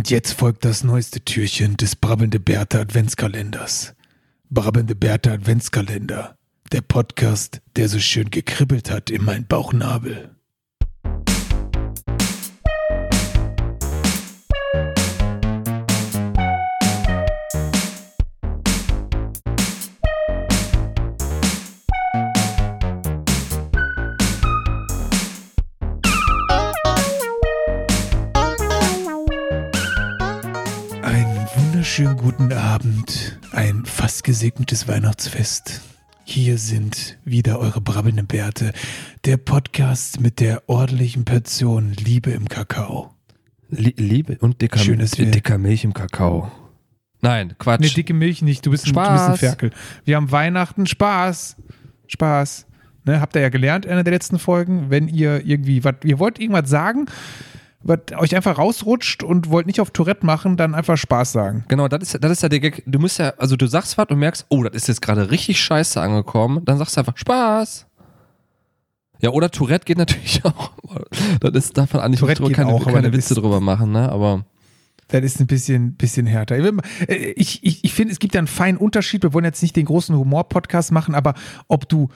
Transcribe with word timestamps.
Und 0.00 0.08
jetzt 0.08 0.32
folgt 0.32 0.64
das 0.64 0.82
neueste 0.82 1.20
Türchen 1.20 1.76
des 1.76 1.94
Brabbelnde 1.94 2.40
Bertha 2.40 2.80
Adventskalenders. 2.80 3.94
Brabbelnde 4.48 4.94
Bertha 4.94 5.30
Adventskalender. 5.30 6.38
Der 6.72 6.80
Podcast, 6.80 7.60
der 7.76 7.86
so 7.90 7.98
schön 7.98 8.30
gekribbelt 8.30 8.90
hat 8.90 9.10
in 9.10 9.22
meinen 9.22 9.46
Bauchnabel. 9.46 10.34
Gesegnetes 34.30 34.86
Weihnachtsfest. 34.86 35.80
Hier 36.22 36.56
sind 36.56 37.18
wieder 37.24 37.58
eure 37.58 37.80
brabbelnden 37.80 38.28
Bärte, 38.28 38.72
der 39.24 39.38
Podcast 39.38 40.20
mit 40.20 40.38
der 40.38 40.62
ordentlichen 40.68 41.24
Portion 41.24 41.94
Liebe 41.94 42.30
im 42.30 42.48
Kakao. 42.48 43.12
Lie- 43.70 43.94
Liebe 43.96 44.38
und 44.38 44.62
dicker, 44.62 44.78
Schön, 44.78 45.00
dass 45.00 45.18
wir- 45.18 45.32
dicker 45.32 45.58
Milch 45.58 45.82
im 45.82 45.94
Kakao. 45.94 46.48
Nein, 47.20 47.56
Quatsch. 47.58 47.80
Ne, 47.80 47.88
dicke 47.88 48.14
Milch 48.14 48.40
nicht, 48.40 48.64
du 48.64 48.70
bist, 48.70 48.86
ein, 48.86 48.92
du 48.92 49.00
bist 49.00 49.24
ein. 49.30 49.36
Ferkel. 49.36 49.70
Wir 50.04 50.14
haben 50.14 50.30
Weihnachten, 50.30 50.86
Spaß. 50.86 51.56
Spaß. 52.06 52.66
Ne, 53.06 53.20
habt 53.20 53.34
ihr 53.34 53.42
ja 53.42 53.48
gelernt 53.48 53.84
in 53.84 53.90
einer 53.90 54.04
der 54.04 54.12
letzten 54.12 54.38
Folgen, 54.38 54.90
wenn 54.90 55.08
ihr 55.08 55.44
irgendwie, 55.44 55.82
was, 55.82 55.96
ihr 56.04 56.20
wollt 56.20 56.38
irgendwas 56.38 56.70
sagen, 56.70 57.06
was 57.82 57.98
euch 58.18 58.36
einfach 58.36 58.58
rausrutscht 58.58 59.22
und 59.22 59.50
wollt 59.50 59.66
nicht 59.66 59.80
auf 59.80 59.90
Tourette 59.90 60.26
machen, 60.26 60.56
dann 60.56 60.74
einfach 60.74 60.96
Spaß 60.98 61.32
sagen. 61.32 61.64
Genau, 61.68 61.88
das 61.88 62.02
ist, 62.02 62.22
das 62.22 62.30
ist 62.32 62.42
ja 62.42 62.48
der 62.48 62.60
Gag. 62.60 62.82
Du 62.86 62.98
musst 62.98 63.18
ja, 63.18 63.32
also 63.38 63.56
du 63.56 63.66
sagst 63.66 63.96
was 63.96 64.08
und 64.08 64.18
merkst, 64.18 64.46
oh, 64.50 64.62
das 64.62 64.74
ist 64.74 64.88
jetzt 64.88 65.02
gerade 65.02 65.30
richtig 65.30 65.60
scheiße 65.60 66.00
angekommen. 66.00 66.64
Dann 66.64 66.78
sagst 66.78 66.96
du 66.96 67.00
einfach 67.00 67.16
Spaß. 67.16 67.86
Ja, 69.22 69.30
oder 69.30 69.50
Tourette 69.50 69.84
geht 69.84 69.98
natürlich 69.98 70.42
auch. 70.44 70.72
Das 71.40 71.52
ist, 71.52 71.76
darf 71.76 71.92
man 71.94 72.02
eigentlich 72.02 72.20
Tourette 72.20 72.42
keine, 72.50 72.70
auch, 72.70 72.84
keine 72.84 73.12
Witze 73.12 73.34
drüber 73.34 73.60
machen, 73.60 73.92
ne? 73.92 74.10
Aber 74.10 74.44
Das 75.08 75.22
ist 75.22 75.40
ein 75.40 75.46
bisschen, 75.46 75.94
bisschen 75.94 76.26
härter. 76.26 76.58
Ich, 76.58 77.08
äh, 77.08 77.32
ich, 77.32 77.64
ich, 77.64 77.84
ich 77.84 77.94
finde, 77.94 78.12
es 78.12 78.18
gibt 78.18 78.34
ja 78.34 78.40
einen 78.40 78.46
feinen 78.46 78.78
Unterschied. 78.78 79.22
Wir 79.22 79.32
wollen 79.32 79.44
jetzt 79.44 79.62
nicht 79.62 79.76
den 79.76 79.86
großen 79.86 80.14
Humor-Podcast 80.16 80.92
machen, 80.92 81.14
aber 81.14 81.34
ob 81.68 81.88
du 81.88 82.08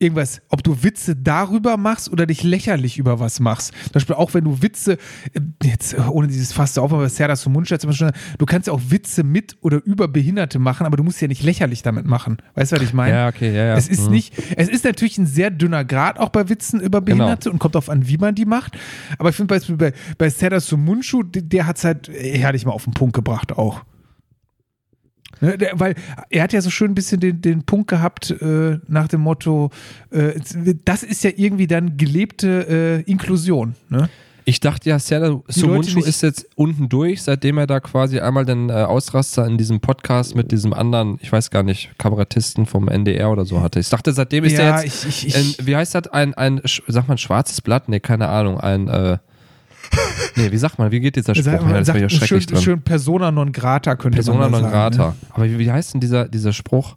irgendwas, 0.00 0.40
ob 0.48 0.64
du 0.64 0.82
Witze 0.82 1.14
darüber 1.14 1.76
machst 1.76 2.10
oder 2.10 2.26
dich 2.26 2.42
lächerlich 2.42 2.98
über 2.98 3.20
was 3.20 3.38
machst. 3.38 3.72
Zum 3.84 3.92
Beispiel 3.92 4.16
auch 4.16 4.32
wenn 4.34 4.44
du 4.44 4.62
Witze, 4.62 4.94
äh, 5.34 5.40
jetzt 5.62 5.92
äh, 5.92 5.98
ohne 6.00 6.26
dieses 6.26 6.52
Fass 6.52 6.76
auf, 6.78 6.92
aber 6.92 7.08
Serda 7.08 7.36
zum 7.36 7.52
Mundschutz, 7.52 7.82
du 7.82 8.46
kannst 8.46 8.66
ja 8.66 8.72
auch 8.72 8.80
Witze 8.88 9.22
mit 9.22 9.56
oder 9.60 9.84
über 9.84 10.08
Behinderte 10.08 10.58
machen, 10.58 10.86
aber 10.86 10.96
du 10.96 11.04
musst 11.04 11.20
ja 11.20 11.28
nicht 11.28 11.42
lächerlich 11.42 11.82
damit 11.82 12.06
machen. 12.06 12.38
Weißt 12.54 12.72
du, 12.72 12.76
was 12.76 12.82
ich 12.82 12.94
meine? 12.94 13.14
ja, 13.14 13.28
okay, 13.28 13.54
ja, 13.54 13.66
ja. 13.66 13.76
Es 13.76 13.88
ist 13.88 14.06
Mhm. 14.06 14.10
nicht, 14.12 14.32
es 14.56 14.68
ist 14.68 14.84
natürlich 14.84 15.18
ein 15.18 15.26
sehr 15.26 15.50
dünner 15.50 15.84
Grad 15.84 16.18
auch 16.18 16.30
bei 16.30 16.48
Witzen 16.48 16.80
über 16.80 17.00
Genau. 17.02 17.18
Behinderte 17.24 17.50
und 17.50 17.58
kommt 17.58 17.76
auf 17.76 17.90
an, 17.90 18.08
wie 18.08 18.16
man 18.16 18.34
die 18.34 18.46
macht. 18.46 18.78
Aber 19.18 19.28
ich 19.28 19.36
finde 19.36 19.58
bei, 19.76 19.92
bei, 20.18 20.30
bei 20.30 20.58
Sumunchu, 20.58 21.22
der, 21.22 21.42
der 21.42 21.66
hat 21.66 21.76
es 21.76 21.84
halt 21.84 22.08
herrlich 22.08 22.64
mal 22.64 22.72
auf 22.72 22.84
den 22.84 22.94
Punkt 22.94 23.14
gebracht 23.14 23.52
auch. 23.52 23.82
Ne, 25.40 25.56
der, 25.56 25.78
weil 25.80 25.94
er 26.28 26.42
hat 26.42 26.52
ja 26.52 26.60
so 26.60 26.68
schön 26.70 26.90
ein 26.90 26.94
bisschen 26.94 27.18
den, 27.20 27.40
den 27.40 27.62
Punkt 27.62 27.88
gehabt 27.88 28.30
äh, 28.30 28.78
nach 28.88 29.08
dem 29.08 29.22
Motto, 29.22 29.70
äh, 30.10 30.32
das 30.84 31.02
ist 31.02 31.24
ja 31.24 31.30
irgendwie 31.34 31.66
dann 31.66 31.96
gelebte 31.96 33.02
äh, 33.06 33.10
Inklusion. 33.10 33.74
Ne? 33.88 34.10
Ich 34.44 34.58
dachte 34.60 34.88
ja, 34.90 34.98
Serdar 34.98 35.42
nicht- 35.46 35.96
ist 35.96 36.22
jetzt 36.22 36.46
unten 36.56 36.88
durch, 36.88 37.22
seitdem 37.22 37.58
er 37.58 37.66
da 37.66 37.78
quasi 37.80 38.18
einmal 38.20 38.44
den 38.44 38.68
äh, 38.68 38.72
Ausraster 38.72 39.46
in 39.46 39.56
diesem 39.58 39.80
Podcast 39.80 40.34
mit 40.34 40.50
diesem 40.50 40.72
anderen, 40.72 41.18
ich 41.22 41.30
weiß 41.30 41.50
gar 41.50 41.62
nicht, 41.62 41.90
Kabarettisten 41.98 42.66
vom 42.66 42.88
NDR 42.88 43.30
oder 43.30 43.44
so 43.44 43.62
hatte. 43.62 43.78
Ich 43.80 43.88
dachte, 43.88 44.12
seitdem 44.12 44.44
ist 44.44 44.54
ja, 44.58 44.76
er 44.78 44.84
jetzt, 44.84 45.04
ich, 45.06 45.26
ich, 45.26 45.36
ich, 45.36 45.60
ein, 45.60 45.66
wie 45.66 45.76
heißt 45.76 45.94
das, 45.94 46.08
ein, 46.08 46.34
ein, 46.34 46.60
sch- 46.60 46.82
sagt 46.88 47.08
man 47.08 47.16
schwarzes 47.18 47.60
Blatt? 47.60 47.88
Nee, 47.88 48.00
keine 48.00 48.28
Ahnung, 48.28 48.58
ein, 48.58 48.88
äh, 48.88 49.18
nee, 50.40 50.52
wie 50.52 50.56
sagt 50.58 50.78
man, 50.78 50.90
wie 50.90 51.00
geht 51.00 51.16
dieser 51.16 51.34
Spruch? 51.34 51.44
sag, 51.44 51.62
Ja, 51.70 51.84
sagt 51.84 52.10
schön, 52.26 52.40
drin. 52.40 52.56
schön 52.60 52.82
Persona 52.82 53.30
non 53.30 53.52
grata 53.52 53.96
könnte 53.96 54.16
Persona 54.16 54.48
man 54.48 54.52
da 54.52 54.58
non 54.60 54.70
sagen, 54.70 54.72
grata. 54.72 55.08
Ne? 55.10 55.14
Aber 55.30 55.44
wie, 55.44 55.58
wie 55.58 55.70
heißt 55.70 55.94
denn 55.94 56.00
dieser, 56.00 56.28
dieser 56.28 56.52
Spruch? 56.52 56.96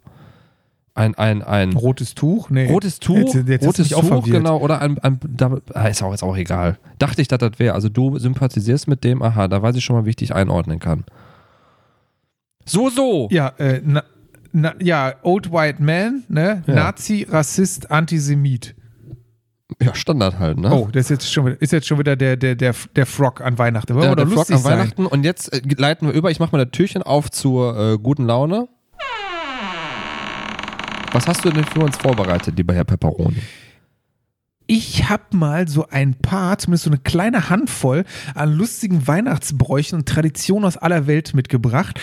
Ein, 0.96 1.16
ein, 1.16 1.42
ein 1.42 1.72
Rotes 1.72 2.14
Tuch? 2.14 2.50
Nee. 2.50 2.70
rotes 2.70 3.00
Tuch, 3.00 3.34
Jetzt, 3.34 3.48
jetzt 3.48 3.66
rotes 3.66 3.88
Tuch, 3.88 4.04
verwirrt. 4.04 4.26
genau, 4.36 4.58
oder 4.58 4.80
ein, 4.80 4.96
ein 5.00 5.18
da, 5.28 5.58
ah, 5.74 5.88
ist 5.88 6.02
auch 6.04 6.12
jetzt 6.12 6.22
auch 6.22 6.36
egal. 6.36 6.78
Dachte 6.98 7.20
ich, 7.20 7.26
dass 7.26 7.40
das 7.40 7.58
wäre. 7.58 7.74
Also 7.74 7.88
du 7.88 8.16
sympathisierst 8.16 8.86
mit 8.86 9.02
dem, 9.02 9.20
aha, 9.20 9.48
da 9.48 9.60
weiß 9.60 9.74
ich 9.74 9.84
schon 9.84 9.96
mal, 9.96 10.04
wie 10.04 10.10
ich 10.10 10.16
dich 10.16 10.32
einordnen 10.34 10.78
kann. 10.78 11.02
So, 12.64 12.90
so. 12.90 13.28
Ja, 13.32 13.48
äh, 13.58 13.80
na, 13.84 14.04
na, 14.52 14.74
ja, 14.80 15.14
Old 15.22 15.50
White 15.52 15.82
Man, 15.82 16.22
ne? 16.28 16.62
Ja. 16.68 16.74
Nazi, 16.74 17.26
Rassist, 17.28 17.90
Antisemit. 17.90 18.76
Ja, 19.82 19.94
Standard 19.94 20.38
halt, 20.38 20.58
ne? 20.58 20.72
Oh, 20.72 20.88
das 20.92 21.06
ist 21.06 21.10
jetzt 21.10 21.32
schon 21.32 21.46
wieder, 21.46 21.60
ist 21.60 21.72
jetzt 21.72 21.86
schon 21.86 21.98
wieder 21.98 22.16
der, 22.16 22.36
der, 22.36 22.54
der, 22.54 22.74
der 22.94 23.06
Frog 23.06 23.40
an 23.40 23.58
Weihnachten. 23.58 23.94
Wollen 23.94 24.04
Ja, 24.04 24.14
der 24.14 24.26
Frog 24.26 24.50
an 24.50 24.58
sein. 24.58 24.78
Weihnachten. 24.78 25.06
Und 25.06 25.24
jetzt 25.24 25.52
äh, 25.52 25.60
leiten 25.76 26.08
wir 26.08 26.14
über. 26.14 26.30
Ich 26.30 26.40
mache 26.40 26.52
mal 26.56 26.64
das 26.64 26.72
Türchen 26.72 27.02
auf 27.02 27.30
zur 27.30 27.76
äh, 27.76 27.98
guten 27.98 28.26
Laune. 28.26 28.68
Was 31.12 31.28
hast 31.28 31.44
du 31.44 31.50
denn 31.50 31.64
für 31.64 31.80
uns 31.80 31.96
vorbereitet, 31.96 32.56
lieber 32.56 32.74
Herr 32.74 32.84
Pepperoni? 32.84 33.36
Ich 34.66 35.10
habe 35.10 35.36
mal 35.36 35.68
so 35.68 35.86
ein 35.88 36.14
paar, 36.14 36.58
zumindest 36.58 36.84
so 36.84 36.90
eine 36.90 36.98
kleine 36.98 37.50
Handvoll 37.50 38.04
an 38.34 38.52
lustigen 38.52 39.06
Weihnachtsbräuchen 39.06 39.98
und 39.98 40.08
Traditionen 40.08 40.64
aus 40.64 40.76
aller 40.78 41.06
Welt 41.06 41.34
mitgebracht 41.34 42.00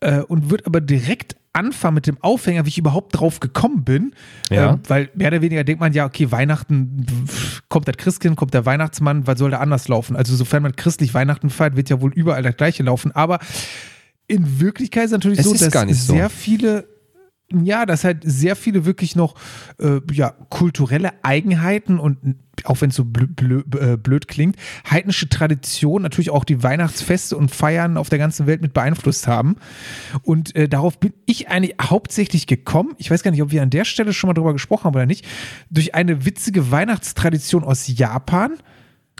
äh, 0.00 0.20
und 0.20 0.50
würde 0.50 0.66
aber 0.66 0.80
direkt 0.80 1.36
anfangen 1.52 1.94
mit 1.94 2.06
dem 2.06 2.18
Aufhänger, 2.22 2.64
wie 2.64 2.68
ich 2.68 2.78
überhaupt 2.78 3.18
drauf 3.18 3.40
gekommen 3.40 3.84
bin. 3.84 4.14
Ja. 4.50 4.74
Ähm, 4.74 4.80
weil 4.86 5.10
mehr 5.14 5.28
oder 5.28 5.42
weniger 5.42 5.64
denkt 5.64 5.80
man 5.80 5.92
ja, 5.92 6.06
okay, 6.06 6.30
Weihnachten, 6.30 7.04
pff, 7.26 7.62
kommt 7.68 7.88
das 7.88 7.96
Christkind, 7.96 8.36
kommt 8.36 8.54
der 8.54 8.64
Weihnachtsmann, 8.64 9.26
was 9.26 9.38
soll 9.38 9.50
da 9.50 9.58
anders 9.58 9.88
laufen? 9.88 10.14
Also 10.14 10.36
sofern 10.36 10.62
man 10.62 10.76
christlich 10.76 11.14
Weihnachten 11.14 11.50
feiert, 11.50 11.76
wird 11.76 11.90
ja 11.90 12.00
wohl 12.00 12.12
überall 12.12 12.42
das 12.42 12.56
gleiche 12.56 12.82
laufen. 12.82 13.12
Aber 13.12 13.40
in 14.28 14.60
Wirklichkeit 14.60 15.04
ist 15.04 15.10
es 15.10 15.12
natürlich 15.12 15.38
Es 15.40 15.46
so, 15.46 15.54
ist 15.54 15.62
dass 15.62 15.72
gar 15.72 15.84
nicht 15.84 16.00
so. 16.00 16.12
sehr 16.12 16.30
viele 16.30 16.86
ja, 17.52 17.86
dass 17.86 18.04
halt 18.04 18.22
sehr 18.24 18.56
viele 18.56 18.84
wirklich 18.84 19.16
noch 19.16 19.34
äh, 19.80 20.00
ja, 20.12 20.34
kulturelle 20.50 21.12
Eigenheiten 21.22 21.98
und 21.98 22.36
auch 22.64 22.80
wenn 22.80 22.90
es 22.90 22.96
so 22.96 23.04
blö, 23.04 23.26
blö, 23.26 23.62
äh, 23.80 23.96
blöd 23.96 24.28
klingt, 24.28 24.56
heidnische 24.90 25.28
Traditionen 25.28 26.02
natürlich 26.02 26.30
auch 26.30 26.44
die 26.44 26.62
Weihnachtsfeste 26.62 27.36
und 27.36 27.50
Feiern 27.50 27.96
auf 27.96 28.08
der 28.08 28.18
ganzen 28.18 28.46
Welt 28.46 28.60
mit 28.60 28.74
beeinflusst 28.74 29.26
haben. 29.28 29.56
Und 30.22 30.54
äh, 30.56 30.68
darauf 30.68 30.98
bin 30.98 31.12
ich 31.24 31.48
eigentlich 31.48 31.76
hauptsächlich 31.80 32.46
gekommen. 32.46 32.94
Ich 32.98 33.10
weiß 33.10 33.22
gar 33.22 33.30
nicht, 33.30 33.42
ob 33.42 33.50
wir 33.50 33.62
an 33.62 33.70
der 33.70 33.84
Stelle 33.84 34.12
schon 34.12 34.28
mal 34.28 34.34
drüber 34.34 34.52
gesprochen 34.52 34.84
haben 34.84 34.94
oder 34.94 35.06
nicht. 35.06 35.26
Durch 35.70 35.94
eine 35.94 36.24
witzige 36.24 36.70
Weihnachtstradition 36.70 37.64
aus 37.64 37.86
Japan. 37.86 38.58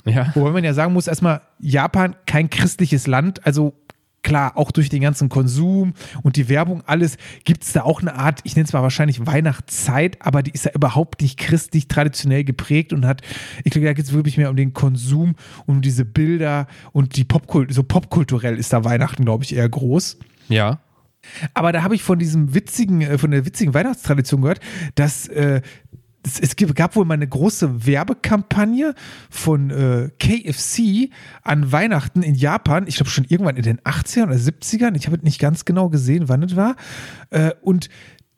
Ja. 0.05 0.33
Wobei 0.35 0.51
man 0.51 0.65
ja 0.65 0.75
sagen 0.75 0.93
muss, 0.93 1.07
erstmal, 1.07 1.43
Japan 1.61 2.17
kein 2.27 2.51
christliches 2.51 3.07
Land, 3.07 3.47
also 3.47 3.75
klar, 4.29 4.59
auch 4.59 4.71
durch 4.71 4.91
den 4.91 5.01
ganzen 5.01 5.31
Konsum 5.31 5.95
und 6.23 6.37
die 6.37 6.51
Werbung, 6.51 6.83
alles, 6.85 7.17
gibt 7.45 7.65
es 7.65 7.73
da 7.73 7.83
auch 7.83 8.03
eine 8.03 8.15
Art, 8.15 8.41
ich 8.45 8.57
nenne 8.57 8.67
es 8.67 8.75
mal 8.75 8.83
wahrscheinlich 8.83 9.27
Weihnachtszeit, 9.27 10.19
aber 10.21 10.43
die 10.43 10.51
ist 10.51 10.67
ja 10.67 10.73
überhaupt 10.75 11.23
nicht 11.23 11.39
christlich 11.39 11.89
traditionell 11.89 12.45
geprägt 12.45 12.93
und 12.93 13.07
hat, 13.07 13.23
ich 13.65 13.73
glaube, 13.73 13.87
da 13.87 13.95
geht 13.95 14.05
es 14.05 14.13
wirklich 14.13 14.37
mehr 14.37 14.51
um 14.51 14.57
den 14.57 14.75
Konsum, 14.75 15.35
um 15.65 15.81
diese 15.81 16.05
Bilder 16.05 16.67
und 16.93 17.17
die 17.17 17.25
Popkultur, 17.25 17.73
so 17.73 17.83
popkulturell 17.83 18.59
ist 18.59 18.71
da 18.75 18.85
Weihnachten, 18.85 19.25
glaube 19.25 19.45
ich, 19.45 19.57
eher 19.57 19.69
groß. 19.69 20.19
Ja. 20.51 20.81
Aber 21.55 21.73
da 21.73 21.83
habe 21.83 21.95
ich 21.95 22.03
von 22.03 22.19
diesem 22.19 22.55
witzigen, 22.55 23.01
äh, 23.01 23.17
von 23.17 23.31
der 23.31 23.47
witzigen 23.47 23.73
Weihnachtstradition 23.73 24.43
gehört, 24.43 24.61
dass 24.95 25.27
äh, 25.29 25.63
es, 26.25 26.41
es 26.41 26.57
gab 26.57 26.97
wohl 26.97 27.05
mal 27.05 27.15
eine 27.15 27.29
große 27.29 27.87
Werbekampagne 27.87 28.95
von 29.31 29.71
äh, 29.71 30.11
KFC 30.19 31.11
an 31.43 31.71
Weihnachten 31.73 32.23
in 32.23 32.35
Japan. 32.35 32.87
Ich 32.87 32.97
glaube 32.97 33.11
schon 33.11 33.25
irgendwann 33.29 33.57
in 33.57 33.63
den 33.63 33.81
80ern 33.81 34.25
oder 34.25 34.37
70ern. 34.37 34.97
Ich 34.97 35.07
habe 35.07 35.19
nicht 35.23 35.39
ganz 35.39 35.65
genau 35.65 35.89
gesehen, 35.89 36.29
wann 36.29 36.43
es 36.43 36.57
war. 36.57 36.77
Äh, 37.31 37.53
und 37.63 37.89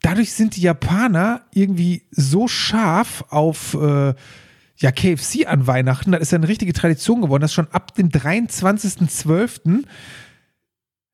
dadurch 0.01 0.33
sind 0.33 0.55
die 0.55 0.61
Japaner 0.61 1.41
irgendwie 1.53 2.03
so 2.11 2.47
scharf 2.47 3.25
auf 3.29 3.73
äh, 3.73 4.13
ja, 4.77 4.91
KFC 4.91 5.47
an 5.47 5.67
Weihnachten. 5.67 6.11
Das 6.11 6.21
ist 6.21 6.31
ja 6.31 6.37
eine 6.37 6.47
richtige 6.47 6.73
Tradition 6.73 7.21
geworden, 7.21 7.41
dass 7.41 7.53
schon 7.53 7.67
ab 7.71 7.93
dem 7.95 8.09
23.12. 8.09 9.83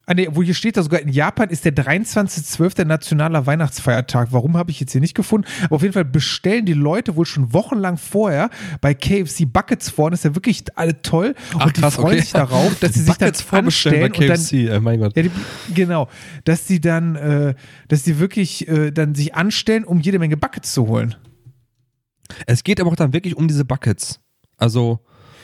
Ah, 0.09 0.13
nee, 0.13 0.29
wo 0.31 0.41
hier 0.41 0.53
steht 0.53 0.77
da 0.77 0.83
sogar, 0.83 1.01
in 1.01 1.09
Japan 1.09 1.49
ist 1.49 1.65
der 1.65 1.75
23.12. 1.75 2.85
nationaler 2.85 3.45
Weihnachtsfeiertag. 3.45 4.29
Warum 4.31 4.55
habe 4.55 4.71
ich 4.71 4.79
jetzt 4.79 4.93
hier 4.93 5.01
nicht 5.01 5.15
gefunden? 5.15 5.45
Aber 5.65 5.75
auf 5.75 5.81
jeden 5.81 5.93
Fall 5.93 6.05
bestellen 6.05 6.65
die 6.65 6.71
Leute 6.71 7.17
wohl 7.17 7.25
schon 7.25 7.51
wochenlang 7.51 7.97
vorher 7.97 8.49
bei 8.79 8.93
KFC 8.93 9.51
Buckets 9.51 9.89
vor. 9.89 10.05
Und 10.05 10.11
das 10.11 10.21
ist 10.21 10.23
ja 10.23 10.35
wirklich 10.35 10.63
alle 10.75 11.01
toll. 11.01 11.35
und 11.61 11.75
die 11.75 11.81
freuen 11.81 12.21
sich 12.21 12.31
darauf, 12.31 12.79
dass 12.79 12.93
sie 12.93 13.01
sich 13.01 13.17
dann 13.17 13.27
Buckets 13.27 13.41
vorbestellen 13.41 14.01
anstellen 14.01 14.11
bei 14.13 14.17
und 14.17 14.29
dann 14.29 14.37
KFC, 14.37 14.53
äh, 14.75 14.79
mein 14.79 14.99
Gott. 15.01 15.17
ja, 15.17 15.23
die, 15.23 15.31
genau, 15.73 16.07
dass 16.45 16.65
die 16.65 16.79
dann, 16.79 17.15
äh, 17.17 17.55
dass 17.89 18.03
die 18.03 18.17
wirklich 18.17 18.65
äh, 18.69 18.91
dann 18.91 19.13
sich 19.13 19.35
anstellen, 19.35 19.83
um 19.83 19.99
jede 19.99 20.19
Menge 20.19 20.37
Buckets 20.37 20.71
zu 20.71 20.87
holen. 20.87 21.15
Es 22.45 22.63
geht 22.63 22.79
aber 22.79 22.91
auch 22.91 22.95
dann 22.95 23.11
wirklich 23.11 23.35
um 23.35 23.49
diese 23.49 23.65
Buckets. 23.65 24.21
Also, 24.55 25.01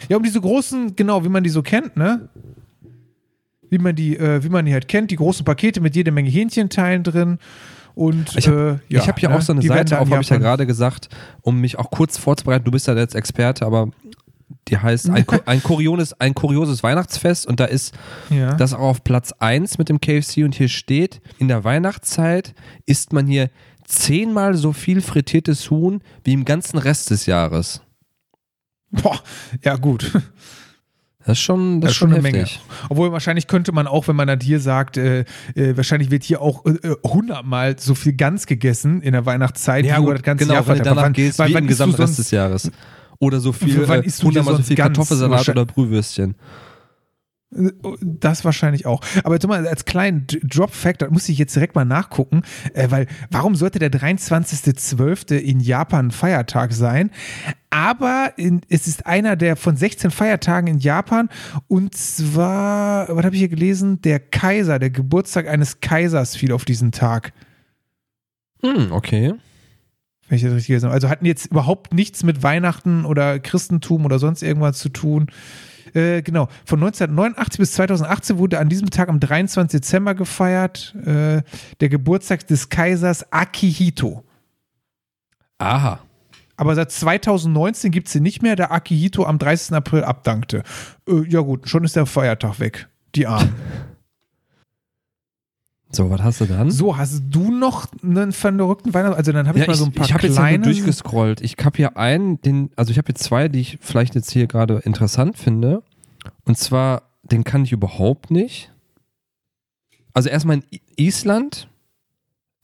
Ja, 0.07 0.15
um 0.15 0.24
diese 0.24 0.39
großen, 0.39 0.95
genau, 0.95 1.25
wie 1.25 1.30
man 1.30 1.44
die 1.44 1.50
so 1.50 1.62
kennt, 1.62 1.98
ne? 1.98 2.30
Wie 3.74 3.80
man 3.80 3.96
die, 3.96 4.16
äh, 4.16 4.44
wie 4.44 4.50
man 4.50 4.66
die 4.68 4.72
halt 4.74 4.88
kennt, 4.88 5.10
die 5.10 5.16
großen 5.16 5.44
Pakete 5.44 5.81
mit 5.81 5.96
jede 5.96 6.12
Menge 6.12 6.30
Hähnchenteilen 6.30 7.02
drin. 7.04 7.40
Und 7.96 8.36
Ich 8.38 8.48
habe 8.48 8.80
äh, 8.90 8.94
ja, 8.94 9.06
hab 9.08 9.20
hier 9.20 9.30
ne, 9.30 9.36
auch 9.36 9.42
so 9.42 9.52
eine 9.52 9.62
die 9.62 9.68
Seite 9.68 10.00
auf, 10.00 10.10
habe 10.12 10.22
ich 10.22 10.30
ja 10.30 10.38
gerade 10.38 10.68
gesagt, 10.68 11.10
um 11.42 11.60
mich 11.60 11.80
auch 11.80 11.90
kurz 11.90 12.18
vorzubereiten. 12.20 12.66
Du 12.66 12.72
bist 12.72 12.86
ja 12.88 12.94
jetzt 12.96 13.16
Experte, 13.16 13.66
aber 13.66 13.90
die 14.68 14.78
heißt 14.78 15.10
ein, 15.10 15.25
ein, 15.46 15.64
kurioses, 15.64 16.14
ein 16.20 16.36
kurioses 16.36 16.84
Weihnachtsfest 16.84 17.48
und 17.48 17.60
da 17.60 17.66
ist 17.66 17.96
Ja. 18.30 18.54
das 18.54 18.74
auch 18.74 18.80
auf 18.80 19.04
Platz 19.04 19.31
1 19.40 19.80
mit 19.80 19.90
dem 19.90 20.00
KFC 20.00 20.38
und 20.44 20.54
hier 20.54 20.70
steht, 20.70 21.20
in 21.40 21.48
der 21.48 21.64
Weihnachtszeit 21.64 22.54
isst 22.86 23.12
man 23.12 23.25
hier 23.25 23.50
zehnmal 23.88 24.54
so 24.56 24.72
viel 24.72 25.02
frittiertes 25.02 25.72
Huhn 25.72 26.02
wie 26.24 26.34
im 26.34 26.46
ganzen 26.46 26.78
Rest 26.78 27.10
des 27.10 27.25
Jahres. 27.25 27.81
Boah, 28.92 29.20
ja 29.64 29.75
gut. 29.78 30.12
Das 31.25 31.38
ist 31.38 31.44
schon, 31.44 31.80
das 31.80 31.88
Das 31.88 31.92
ist 31.92 31.98
schon 31.98 32.10
eine 32.14 32.18
heftig. 32.28 32.34
Menge. 32.34 32.50
Obwohl 32.90 33.12
wahrscheinlich 33.14 33.48
könnte 33.48 33.72
man 33.72 33.88
auch, 33.88 34.08
wenn 34.10 34.16
man 34.16 34.28
das 34.28 34.40
hier 34.42 34.60
sagt, 34.60 34.98
äh, 34.98 35.22
äh, 35.56 35.78
wahrscheinlich 35.78 36.12
wird 36.12 36.24
hier 36.24 36.42
auch 36.42 36.66
äh, 36.66 36.74
hundertmal 37.06 37.78
so 37.80 37.96
viel 37.96 38.14
Gans 38.14 38.46
gegessen 38.46 39.02
in 39.02 39.14
der 39.14 39.25
Weihnachtszeit, 39.25 39.86
Ja, 39.86 39.98
wie 40.00 40.04
über 40.04 40.14
das 40.14 40.24
ganze 40.24 40.44
genau, 40.44 40.56
Jahr 40.56 40.68
wenn 40.68 40.74
du 40.74 40.78
verteilt. 40.80 40.92
danach 40.98 41.04
Wann- 41.06 41.14
gehst, 41.14 41.40
wann- 41.40 41.50
wie 41.50 41.54
wann 41.54 41.68
gesamten 41.68 41.96
Rest 41.96 42.20
des 42.20 42.31
Jahres. 42.31 42.72
Oder 43.20 43.40
so 43.40 43.54
viel, 43.54 43.88
Wann 43.88 44.02
äh, 44.02 44.06
isst 44.06 44.20
du 44.20 44.24
dir 44.24 44.28
hundertmal 44.42 44.56
so 44.58 44.64
viel? 44.64 44.75
Kartoffelsalat 44.75 45.48
oder 45.50 45.66
Brühwürstchen. 45.66 46.36
Das 48.01 48.45
wahrscheinlich 48.45 48.85
auch. 48.85 49.01
Aber 49.23 49.35
jetzt 49.35 49.47
mal 49.47 49.67
als 49.67 49.85
kleinen 49.85 50.25
Drop-Fact, 50.27 51.01
das 51.01 51.11
muss 51.11 51.29
ich 51.29 51.38
jetzt 51.38 51.55
direkt 51.55 51.75
mal 51.75 51.85
nachgucken, 51.85 52.41
äh, 52.73 52.89
weil 52.89 53.07
warum 53.29 53.55
sollte 53.55 53.79
der 53.79 53.91
23.12. 53.91 55.35
in 55.35 55.59
Japan 55.59 56.11
Feiertag 56.11 56.73
sein? 56.73 57.11
Aber 57.69 58.33
in, 58.38 58.61
es 58.69 58.88
ist 58.88 59.05
einer 59.05 59.35
der 59.35 59.55
von 59.55 59.75
16 59.75 60.11
Feiertagen 60.11 60.67
in 60.67 60.79
Japan 60.79 61.29
und 61.67 61.95
zwar, 61.95 63.07
was 63.09 63.25
habe 63.25 63.35
ich 63.35 63.39
hier 63.39 63.50
gelesen? 63.50 64.01
Der 64.01 64.19
Kaiser, 64.19 64.79
der 64.79 64.89
Geburtstag 64.91 65.47
eines 65.47 65.79
Kaisers 65.79 66.35
fiel 66.35 66.51
auf 66.51 66.65
diesen 66.65 66.91
Tag. 66.91 67.33
Hm, 68.63 68.91
okay. 68.91 69.33
Wenn 70.27 70.38
ich 70.38 70.44
das 70.44 70.53
richtig 70.53 70.67
gelesen 70.67 70.85
habe. 70.85 70.95
Also 70.95 71.09
hatten 71.09 71.25
jetzt 71.25 71.47
überhaupt 71.47 71.94
nichts 71.94 72.23
mit 72.23 72.44
Weihnachten 72.44 73.05
oder 73.05 73.39
Christentum 73.39 74.05
oder 74.05 74.19
sonst 74.19 74.41
irgendwas 74.41 74.79
zu 74.79 74.89
tun. 74.89 75.27
Äh, 75.94 76.22
genau, 76.22 76.48
von 76.66 76.80
1989 76.80 77.60
bis 77.60 77.74
2018 77.74 78.38
wurde 78.38 78.60
an 78.60 78.69
diesem 78.69 78.90
Tag 78.90 79.10
am 79.10 79.19
23. 79.19 79.80
Dezember 79.80 80.16
gefeiert, 80.16 80.95
äh, 81.06 81.42
der 81.80 81.90
Geburtstag 81.90 82.48
des 82.48 82.69
Kaisers 82.69 83.31
Akihito. 83.31 84.24
Aha. 85.57 86.00
Aber 86.56 86.75
seit 86.75 86.92
2019 86.92 87.92
gibt 87.92 88.07
es 88.07 88.16
ihn 88.16 88.24
nicht 88.24 88.42
mehr, 88.42 88.56
da 88.56 88.72
Akihito 88.72 89.25
am 89.25 89.40
30. 89.40 89.75
April 89.75 90.04
abdankte. 90.04 90.63
Äh, 91.07 91.28
ja 91.28 91.42
gut, 91.42 91.68
schon 91.68 91.84
ist 91.84 91.96
der 91.96 92.06
Feiertag 92.06 92.60
weg. 92.60 92.88
Die 93.16 93.28
Armen. 93.28 93.54
So, 95.95 96.10
was 96.10 96.22
hast 96.22 96.42
du 96.42 96.45
dann? 96.45 96.72
so, 96.72 96.98
hast 96.98 97.22
du 97.30 97.51
noch 97.51 97.88
einen 98.01 98.31
verrückten 98.31 98.94
Weihnachten? 98.95 99.16
Also 99.16 99.31
dann 99.31 99.48
habe 99.48 99.60
ich 99.60 99.66
ja, 99.66 99.72
mal 99.72 99.75
so 99.75 99.86
ein 99.86 99.92
paar 99.92 100.06
ich 100.06 100.13
habe 100.13 100.25
jetzt 100.25 100.38
ja 100.38 100.57
durchgescrollt. 100.57 101.42
Ich 101.42 101.56
habe 101.63 101.78
hier 101.78 101.98
einen, 101.98 102.42
den, 102.42 102.72
also 102.75 102.92
ich 102.92 102.98
habe 102.98 103.07
hier 103.07 103.16
zwei, 103.16 103.48
die 103.48 103.60
ich 103.60 103.78
vielleicht 103.80 104.16
jetzt 104.16 104.31
hier 104.31 104.48
gerade 104.48 104.80
interessant 104.80 105.38
finde. 105.38 105.84
Und 106.45 106.57
zwar, 106.57 107.04
den 107.22 107.44
kann 107.44 107.63
ich 107.63 107.72
überhaupt 107.72 108.31
nicht. 108.31 108.72
Also 110.13 110.30
erstmal 110.30 110.57
in 110.57 110.80
Island. 110.98 111.68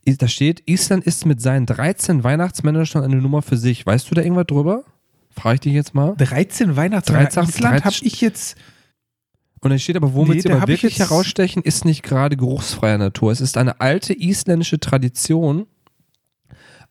Da 0.05 0.27
steht, 0.27 0.63
Island 0.65 1.05
ist 1.05 1.27
mit 1.27 1.39
seinen 1.39 1.67
13 1.67 2.23
Weihnachtsmanagern 2.23 3.03
eine 3.03 3.17
Nummer 3.17 3.43
für 3.43 3.57
sich. 3.57 3.85
Weißt 3.85 4.09
du 4.09 4.15
da 4.15 4.23
irgendwas 4.23 4.47
drüber? 4.47 4.83
Frage 5.29 5.55
ich 5.55 5.61
dich 5.61 5.73
jetzt 5.73 5.93
mal. 5.93 6.15
13 6.17 6.75
Weihnachtstage. 6.75 7.25
13 7.25 7.43
Island 7.43 7.85
habe 7.85 7.95
13 7.95 8.07
ich 8.07 8.21
jetzt... 8.21 8.57
Und 9.61 9.71
dann 9.71 9.79
steht 9.79 9.97
aber, 9.97 10.13
womit 10.13 10.35
Nee, 10.35 10.41
sie 10.41 10.51
aber 10.51 10.67
wirklich 10.67 10.99
herausstechen, 10.99 11.63
ist 11.63 11.83
nicht 11.85 12.03
gerade 12.03 12.37
geruchsfreier 12.37 12.97
Natur. 12.97 13.31
Es 13.31 13.41
ist 13.41 13.57
eine 13.57 13.81
alte 13.81 14.13
isländische 14.13 14.79
Tradition, 14.79 15.67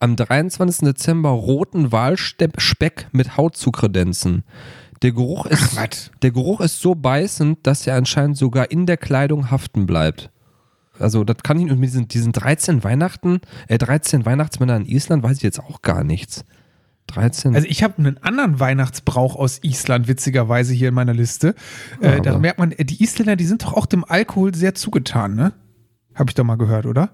am 0.00 0.16
23. 0.16 0.84
Dezember 0.84 1.30
roten 1.30 1.90
Walspeck 1.90 3.08
mit 3.12 3.36
Haut 3.36 3.56
zu 3.56 3.70
kredenzen. 3.70 4.44
Der 5.02 5.12
Geruch, 5.12 5.46
ist, 5.46 5.76
was? 5.76 6.10
der 6.22 6.30
Geruch 6.30 6.60
ist 6.60 6.80
so 6.80 6.94
beißend, 6.94 7.58
dass 7.64 7.86
er 7.86 7.96
anscheinend 7.96 8.36
sogar 8.36 8.70
in 8.70 8.86
der 8.86 8.96
Kleidung 8.96 9.50
haften 9.50 9.86
bleibt. 9.86 10.30
Also, 10.98 11.22
das 11.22 11.38
kann 11.44 11.60
ich 11.60 11.66
mit 11.66 11.82
diesen, 11.82 12.08
diesen 12.08 12.32
13 12.32 12.82
Weihnachten, 12.82 13.40
äh, 13.68 13.78
13 13.78 14.26
Weihnachtsmänner 14.26 14.76
in 14.76 14.86
Island, 14.86 15.22
weiß 15.22 15.36
ich 15.36 15.42
jetzt 15.44 15.60
auch 15.60 15.82
gar 15.82 16.02
nichts. 16.02 16.44
13. 17.08 17.54
Also 17.54 17.66
ich 17.68 17.82
habe 17.82 17.98
einen 17.98 18.18
anderen 18.22 18.60
Weihnachtsbrauch 18.60 19.36
aus 19.36 19.58
Island, 19.62 20.08
witzigerweise 20.08 20.72
hier 20.74 20.88
in 20.88 20.94
meiner 20.94 21.14
Liste. 21.14 21.54
Ja, 22.00 22.14
Äh, 22.14 22.20
da 22.22 22.38
merkt 22.38 22.58
man, 22.58 22.72
äh, 22.72 22.84
die 22.84 23.02
Isländer, 23.02 23.36
die 23.36 23.44
sind 23.46 23.62
doch 23.64 23.74
auch 23.74 23.86
dem 23.86 24.04
Alkohol 24.04 24.54
sehr 24.54 24.74
zugetan, 24.74 25.34
ne? 25.34 25.52
Habe 26.14 26.30
ich 26.30 26.34
doch 26.34 26.44
mal 26.44 26.56
gehört, 26.56 26.86
oder? 26.86 27.10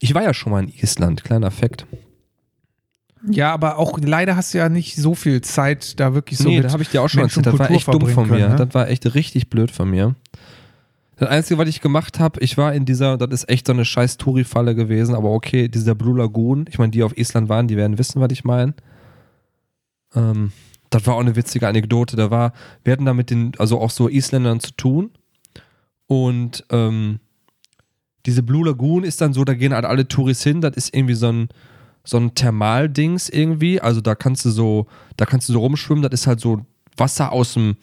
ich 0.00 0.14
war 0.14 0.22
ja 0.22 0.32
schon 0.34 0.52
mal 0.52 0.62
in 0.62 0.68
Island, 0.68 1.24
kleiner 1.24 1.50
Fakt. 1.50 1.86
Ja, 3.28 3.52
aber 3.52 3.78
auch 3.78 3.98
leider 4.00 4.36
hast 4.36 4.54
du 4.54 4.58
ja 4.58 4.68
nicht 4.68 4.94
so 4.94 5.14
viel 5.14 5.40
Zeit, 5.40 5.98
da 5.98 6.14
wirklich 6.14 6.38
so 6.38 6.48
nee, 6.48 6.58
mit 6.58 6.66
da 6.66 6.72
habe 6.72 6.82
ich 6.82 6.88
dir 6.88 7.02
auch 7.02 7.08
schon 7.08 7.22
erzählt. 7.22 7.46
Das 7.46 7.58
war 7.58 7.70
echt 7.70 7.88
dumm 7.88 8.00
von 8.02 8.26
verbringen 8.26 8.30
mir. 8.30 8.46
können, 8.46 8.58
ne? 8.58 8.66
Das 8.66 8.74
war 8.74 8.88
echt 8.88 9.12
richtig 9.14 9.50
blöd 9.50 9.70
von 9.72 9.90
mir. 9.90 10.14
Das 11.18 11.28
Einzige, 11.28 11.58
was 11.58 11.68
ich 11.68 11.80
gemacht 11.80 12.20
habe, 12.20 12.40
ich 12.40 12.56
war 12.56 12.72
in 12.72 12.84
dieser, 12.84 13.18
das 13.18 13.30
ist 13.30 13.48
echt 13.48 13.66
so 13.66 13.72
eine 13.72 13.84
scheiß 13.84 14.18
Touri-Falle 14.18 14.76
gewesen, 14.76 15.16
aber 15.16 15.30
okay, 15.30 15.68
dieser 15.68 15.96
Blue 15.96 16.16
Lagoon, 16.16 16.66
ich 16.68 16.78
meine, 16.78 16.92
die 16.92 17.02
auf 17.02 17.16
Island 17.16 17.48
waren, 17.48 17.66
die 17.66 17.76
werden 17.76 17.98
wissen, 17.98 18.20
was 18.20 18.30
ich 18.30 18.44
meine. 18.44 18.74
Ähm, 20.14 20.52
das 20.90 21.06
war 21.06 21.16
auch 21.16 21.20
eine 21.20 21.34
witzige 21.34 21.66
Anekdote. 21.66 22.16
Da 22.16 22.30
war, 22.30 22.52
wir 22.84 22.92
hatten 22.92 23.04
da 23.04 23.14
mit 23.14 23.30
den, 23.30 23.52
also 23.58 23.80
auch 23.80 23.90
so 23.90 24.08
Isländern 24.08 24.60
zu 24.60 24.72
tun. 24.76 25.10
Und 26.06 26.64
ähm, 26.70 27.18
diese 28.24 28.44
Blue 28.44 28.64
Lagoon 28.64 29.02
ist 29.02 29.20
dann 29.20 29.32
so, 29.32 29.44
da 29.44 29.54
gehen 29.54 29.74
halt 29.74 29.84
alle 29.84 30.06
Touris 30.06 30.42
hin, 30.42 30.60
das 30.60 30.76
ist 30.76 30.94
irgendwie 30.94 31.14
so 31.14 31.28
ein, 31.28 31.48
so 32.04 32.16
ein 32.16 32.34
Thermaldings 32.34 33.28
irgendwie. 33.28 33.80
Also 33.80 34.00
da 34.00 34.14
kannst 34.14 34.44
du 34.44 34.50
so, 34.50 34.86
da 35.16 35.26
kannst 35.26 35.48
du 35.48 35.52
so 35.52 35.60
rumschwimmen, 35.60 36.02
das 36.02 36.12
ist 36.20 36.26
halt 36.26 36.40
so 36.40 36.64
Wasser 36.96 37.32
aus 37.32 37.54
dem, 37.54 37.76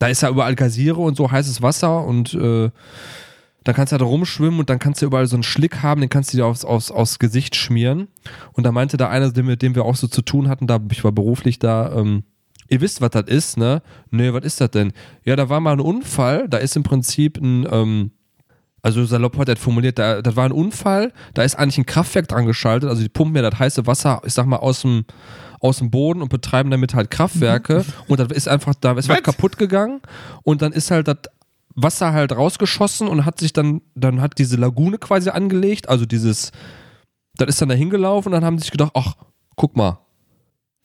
da 0.00 0.08
ist 0.08 0.22
ja 0.22 0.30
überall 0.30 0.56
Gaziere 0.56 0.98
und 0.98 1.16
so 1.16 1.30
heißes 1.30 1.62
Wasser 1.62 2.04
und 2.04 2.34
äh, 2.34 2.70
da 3.64 3.72
kannst 3.74 3.92
du 3.92 3.98
halt 3.98 4.02
rumschwimmen 4.02 4.58
und 4.58 4.70
dann 4.70 4.78
kannst 4.78 5.02
du 5.02 5.06
überall 5.06 5.26
so 5.26 5.36
einen 5.36 5.42
Schlick 5.42 5.82
haben, 5.82 6.00
den 6.00 6.08
kannst 6.08 6.32
du 6.32 6.38
dir 6.38 6.46
aufs, 6.46 6.64
aufs, 6.64 6.90
aufs 6.90 7.18
Gesicht 7.18 7.54
schmieren. 7.54 8.08
Und 8.54 8.64
da 8.64 8.72
meinte 8.72 8.96
da 8.96 9.10
einer, 9.10 9.30
mit 9.42 9.60
dem 9.60 9.74
wir 9.74 9.84
auch 9.84 9.96
so 9.96 10.08
zu 10.08 10.22
tun 10.22 10.48
hatten, 10.48 10.66
da 10.66 10.80
ich 10.90 11.04
war 11.04 11.12
beruflich 11.12 11.58
da, 11.58 11.92
ähm, 11.94 12.24
ihr 12.68 12.80
wisst, 12.80 13.02
was 13.02 13.10
das 13.10 13.24
ist, 13.26 13.58
ne? 13.58 13.82
Nee, 14.10 14.32
was 14.32 14.44
ist 14.44 14.62
das 14.62 14.70
denn? 14.70 14.94
Ja, 15.26 15.36
da 15.36 15.50
war 15.50 15.60
mal 15.60 15.74
ein 15.74 15.80
Unfall, 15.80 16.48
da 16.48 16.56
ist 16.56 16.76
im 16.76 16.82
Prinzip 16.82 17.36
ein, 17.36 17.68
ähm, 17.70 18.10
also 18.80 19.04
salopp 19.04 19.36
hat 19.36 19.50
er 19.50 19.56
das 19.56 19.62
formuliert, 19.62 19.98
da, 19.98 20.22
das 20.22 20.34
war 20.34 20.46
ein 20.46 20.52
Unfall, 20.52 21.12
da 21.34 21.42
ist 21.42 21.56
eigentlich 21.56 21.76
ein 21.76 21.84
Kraftwerk 21.84 22.26
dran 22.28 22.46
geschaltet, 22.46 22.88
also 22.88 23.02
die 23.02 23.10
pumpen 23.10 23.36
ja 23.36 23.50
das 23.50 23.60
heiße 23.60 23.86
Wasser, 23.86 24.22
ich 24.24 24.32
sag 24.32 24.46
mal, 24.46 24.56
aus 24.56 24.80
dem, 24.80 25.04
aus 25.60 25.78
dem 25.78 25.90
Boden 25.90 26.22
und 26.22 26.28
betreiben 26.30 26.70
damit 26.70 26.94
halt 26.94 27.10
Kraftwerke. 27.10 27.84
Und 28.08 28.18
das 28.18 28.28
ist 28.32 28.48
einfach, 28.48 28.74
da 28.74 28.92
ist 28.92 29.08
was 29.08 29.16
Was? 29.18 29.22
kaputt 29.22 29.58
gegangen. 29.58 30.00
Und 30.42 30.62
dann 30.62 30.72
ist 30.72 30.90
halt 30.90 31.06
das 31.08 31.18
Wasser 31.74 32.12
halt 32.12 32.32
rausgeschossen 32.32 33.06
und 33.06 33.24
hat 33.24 33.38
sich 33.38 33.52
dann, 33.52 33.80
dann 33.94 34.20
hat 34.20 34.38
diese 34.38 34.56
Lagune 34.56 34.98
quasi 34.98 35.30
angelegt, 35.30 35.88
also 35.88 36.04
dieses, 36.04 36.50
das 37.36 37.48
ist 37.48 37.60
dann 37.62 37.68
da 37.68 37.74
hingelaufen 37.74 38.28
und 38.28 38.32
dann 38.32 38.44
haben 38.44 38.58
sie 38.58 38.62
sich 38.62 38.72
gedacht, 38.72 38.90
ach, 38.94 39.14
guck 39.54 39.76
mal, 39.76 39.98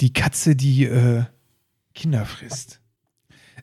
Die 0.01 0.13
Katze, 0.13 0.55
die 0.55 0.85
äh, 0.85 1.23
Kinder 1.95 2.25
frisst. 2.25 2.81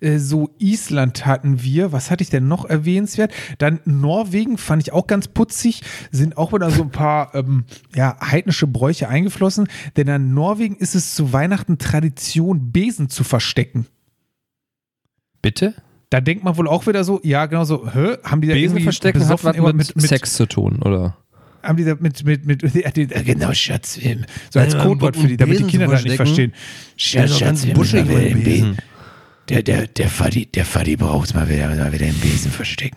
Äh, 0.00 0.19
so 0.19 0.50
Island 0.59 1.26
hatten 1.26 1.62
wir. 1.62 1.93
Was 1.93 2.11
hatte 2.11 2.23
ich 2.23 2.31
denn 2.31 2.49
noch 2.49 2.65
erwähnenswert? 2.65 3.33
Dann 3.59 3.81
Norwegen 3.85 4.59
fand 4.59 4.83
ich 4.83 4.93
auch 4.93 5.07
ganz 5.07 5.29
putzig. 5.29 5.83
Sind 6.11 6.37
auch 6.37 6.53
wieder 6.53 6.71
so 6.71 6.83
ein 6.83 6.91
paar 6.91 7.35
ähm, 7.35 7.65
ja, 7.95 8.17
heidnische 8.21 8.67
Bräuche 8.67 9.09
eingeflossen. 9.09 9.69
Denn 9.97 10.09
an 10.09 10.35
Norwegen 10.35 10.76
ist 10.76 10.95
es 10.95 11.15
zu 11.15 11.33
Weihnachten 11.33 11.79
Tradition, 11.79 12.73
Besen 12.73 13.09
zu 13.09 13.25
verstecken. 13.25 13.87
Bitte? 15.43 15.75
Da 16.11 16.21
denkt 16.21 16.45
man 16.45 16.57
wohl 16.57 16.69
auch 16.69 16.87
wieder 16.87 17.03
so, 17.05 17.21
ja, 17.25 17.47
genau 17.47 17.65
so, 17.65 17.88
hä? 17.93 18.17
Haben 18.23 18.41
die 18.41 18.49
da 18.49 18.55
Besen 18.55 18.81
verstecken 18.81 19.26
hat 19.26 19.45
was 19.45 19.57
immer 19.57 19.73
mit, 19.73 19.93
Sex 20.00 20.35
zu 20.35 20.47
tun, 20.47 20.81
oder? 20.83 21.17
Haben 21.62 21.76
die 21.79 21.85
da 21.85 21.97
mit, 21.99 22.25
mit, 22.25 22.47
mit, 22.47 22.62
ja, 22.75 22.91
die, 22.91 23.07
genau, 23.07 23.53
Schatz, 23.53 23.99
so 24.50 24.61
als 24.61 24.79
Codewort 24.79 25.17
für 25.17 25.26
die, 25.26 25.37
damit 25.37 25.59
die 25.59 25.65
Kinder 25.65 25.88
das 25.88 26.05
nicht 26.05 26.17
verstehen. 26.17 26.53
Schatz, 26.97 27.38
Schatz, 27.38 27.67
wieder 27.67 28.05
mit 28.05 28.31
den 28.31 28.45
Besen. 28.45 28.76
Der, 29.49 29.62
der, 29.62 29.87
der 29.87 30.09
Faddy, 30.09 30.47
der 30.47 30.65
Faddy 30.65 30.97
braucht 30.97 31.35
mal 31.35 31.49
wieder, 31.49 31.69
mal 31.69 31.93
wieder 31.93 32.07
den 32.07 32.19
Besen 32.19 32.50
verstecken. 32.50 32.97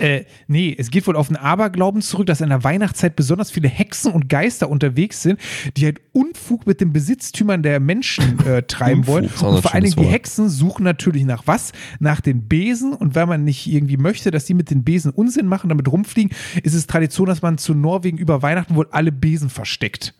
Äh, 0.00 0.24
nee, 0.46 0.74
es 0.76 0.90
geht 0.90 1.06
wohl 1.06 1.16
auf 1.16 1.28
den 1.28 1.36
Aberglauben 1.36 2.02
zurück, 2.02 2.26
dass 2.26 2.40
in 2.40 2.48
der 2.48 2.64
Weihnachtszeit 2.64 3.16
besonders 3.16 3.50
viele 3.50 3.68
Hexen 3.68 4.12
und 4.12 4.28
Geister 4.28 4.68
unterwegs 4.68 5.22
sind, 5.22 5.38
die 5.76 5.84
halt 5.84 6.00
Unfug 6.12 6.66
mit 6.66 6.80
den 6.80 6.92
Besitztümern 6.92 7.62
der 7.62 7.80
Menschen 7.80 8.44
äh, 8.46 8.62
treiben 8.66 9.00
Unfug, 9.00 9.12
wollen. 9.12 9.54
Und 9.54 9.62
vor 9.62 9.74
allen 9.74 9.84
Dingen 9.84 9.96
die. 9.96 10.04
Hexen 10.04 10.48
suchen 10.48 10.84
natürlich 10.84 11.24
nach 11.24 11.42
was? 11.46 11.72
Nach 12.00 12.20
den 12.20 12.48
Besen. 12.48 12.92
Und 12.92 13.14
wenn 13.14 13.28
man 13.28 13.44
nicht 13.44 13.66
irgendwie 13.66 13.96
möchte, 13.96 14.30
dass 14.30 14.46
die 14.46 14.54
mit 14.54 14.70
den 14.70 14.84
Besen 14.84 15.12
Unsinn 15.12 15.46
machen, 15.46 15.68
damit 15.68 15.90
rumfliegen, 15.90 16.34
ist 16.62 16.74
es 16.74 16.86
Tradition, 16.86 17.26
dass 17.26 17.42
man 17.42 17.58
zu 17.58 17.74
Norwegen 17.74 18.18
über 18.18 18.42
Weihnachten 18.42 18.74
wohl 18.74 18.88
alle 18.90 19.12
Besen 19.12 19.50
versteckt. 19.50 20.14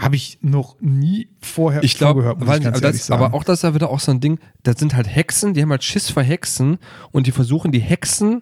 Habe 0.00 0.16
ich 0.16 0.38
noch 0.40 0.76
nie 0.80 1.28
vorher 1.42 1.84
Ich 1.84 1.98
glaube, 1.98 2.22
vorgehört, 2.22 2.38
muss 2.38 2.48
weil, 2.48 2.74
ich 2.74 2.80
das, 2.80 3.10
aber 3.10 3.34
auch 3.34 3.44
das 3.44 3.58
ist 3.58 3.62
ja 3.64 3.74
wieder 3.74 3.90
auch 3.90 4.00
so 4.00 4.10
ein 4.10 4.20
Ding, 4.20 4.38
das 4.62 4.78
sind 4.78 4.94
halt 4.96 5.14
Hexen, 5.14 5.52
die 5.52 5.60
haben 5.60 5.70
halt 5.70 5.84
Schiss 5.84 6.08
vor 6.08 6.22
Hexen 6.22 6.78
und 7.12 7.26
die 7.26 7.32
versuchen 7.32 7.70
die 7.70 7.80
Hexen 7.80 8.40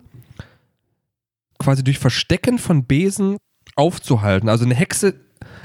quasi 1.59 1.83
durch 1.83 1.99
Verstecken 1.99 2.59
von 2.59 2.85
Besen 2.85 3.39
aufzuhalten. 3.75 4.49
Also 4.49 4.65
eine 4.65 4.77
Hexe, 4.77 5.15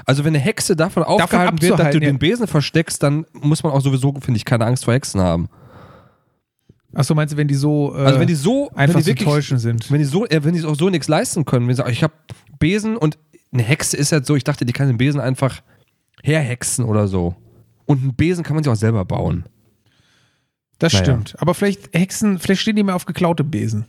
also 0.04 0.24
wenn 0.24 0.34
eine 0.34 0.42
Hexe 0.42 0.74
davon 0.74 1.04
aufgehalten 1.04 1.62
wird, 1.62 1.78
dass 1.78 1.90
du 1.90 1.98
ja. 1.98 2.10
den 2.10 2.18
Besen 2.18 2.48
versteckst, 2.48 3.00
dann 3.00 3.24
muss 3.32 3.62
man 3.62 3.72
auch 3.72 3.80
sowieso, 3.80 4.12
finde 4.14 4.36
ich, 4.36 4.44
keine 4.44 4.66
Angst 4.66 4.84
vor 4.86 4.94
Hexen 4.94 5.20
haben. 5.20 5.48
Achso, 6.92 7.14
meinst 7.14 7.34
du, 7.34 7.36
wenn 7.36 7.46
die 7.46 7.54
so, 7.54 7.94
äh, 7.94 8.04
Also 8.04 8.18
wenn 8.18 8.26
die 8.26 8.34
so, 8.34 8.68
einfach 8.70 8.96
wenn 8.96 8.96
die 8.96 9.02
zu 9.02 9.10
wirklich, 9.10 9.28
täuschen 9.28 9.58
sind? 9.58 9.90
wenn 9.92 9.98
die 9.98 10.04
so, 10.04 10.26
äh, 10.26 10.42
wenn 10.42 10.54
die 10.54 10.64
auch 10.64 10.74
so 10.74 10.90
nichts 10.90 11.06
leisten 11.06 11.44
können, 11.44 11.68
wenn 11.68 11.76
sie 11.76 11.78
sagen, 11.78 11.92
ich 11.92 12.02
habe 12.02 12.14
Besen 12.58 12.96
und 12.96 13.16
eine 13.52 13.62
Hexe 13.62 13.96
ist 13.96 14.10
halt 14.10 14.26
so, 14.26 14.34
ich 14.34 14.42
dachte, 14.42 14.64
die 14.64 14.72
kann 14.72 14.88
den 14.88 14.98
Besen 14.98 15.20
einfach 15.20 15.62
herhexen 16.24 16.84
oder 16.84 17.06
so. 17.06 17.34
Und 17.84 18.00
einen 18.02 18.14
Besen 18.14 18.44
kann 18.44 18.54
man 18.56 18.64
sich 18.64 18.72
auch 18.72 18.76
selber 18.76 19.04
bauen. 19.04 19.44
Das 20.78 20.92
Naja. 20.94 21.04
stimmt. 21.04 21.36
Aber 21.38 21.54
vielleicht 21.54 21.96
Hexen, 21.96 22.38
vielleicht 22.38 22.62
stehen 22.62 22.76
die 22.76 22.82
mehr 22.82 22.96
auf 22.96 23.04
geklaute 23.04 23.44
Besen. 23.44 23.84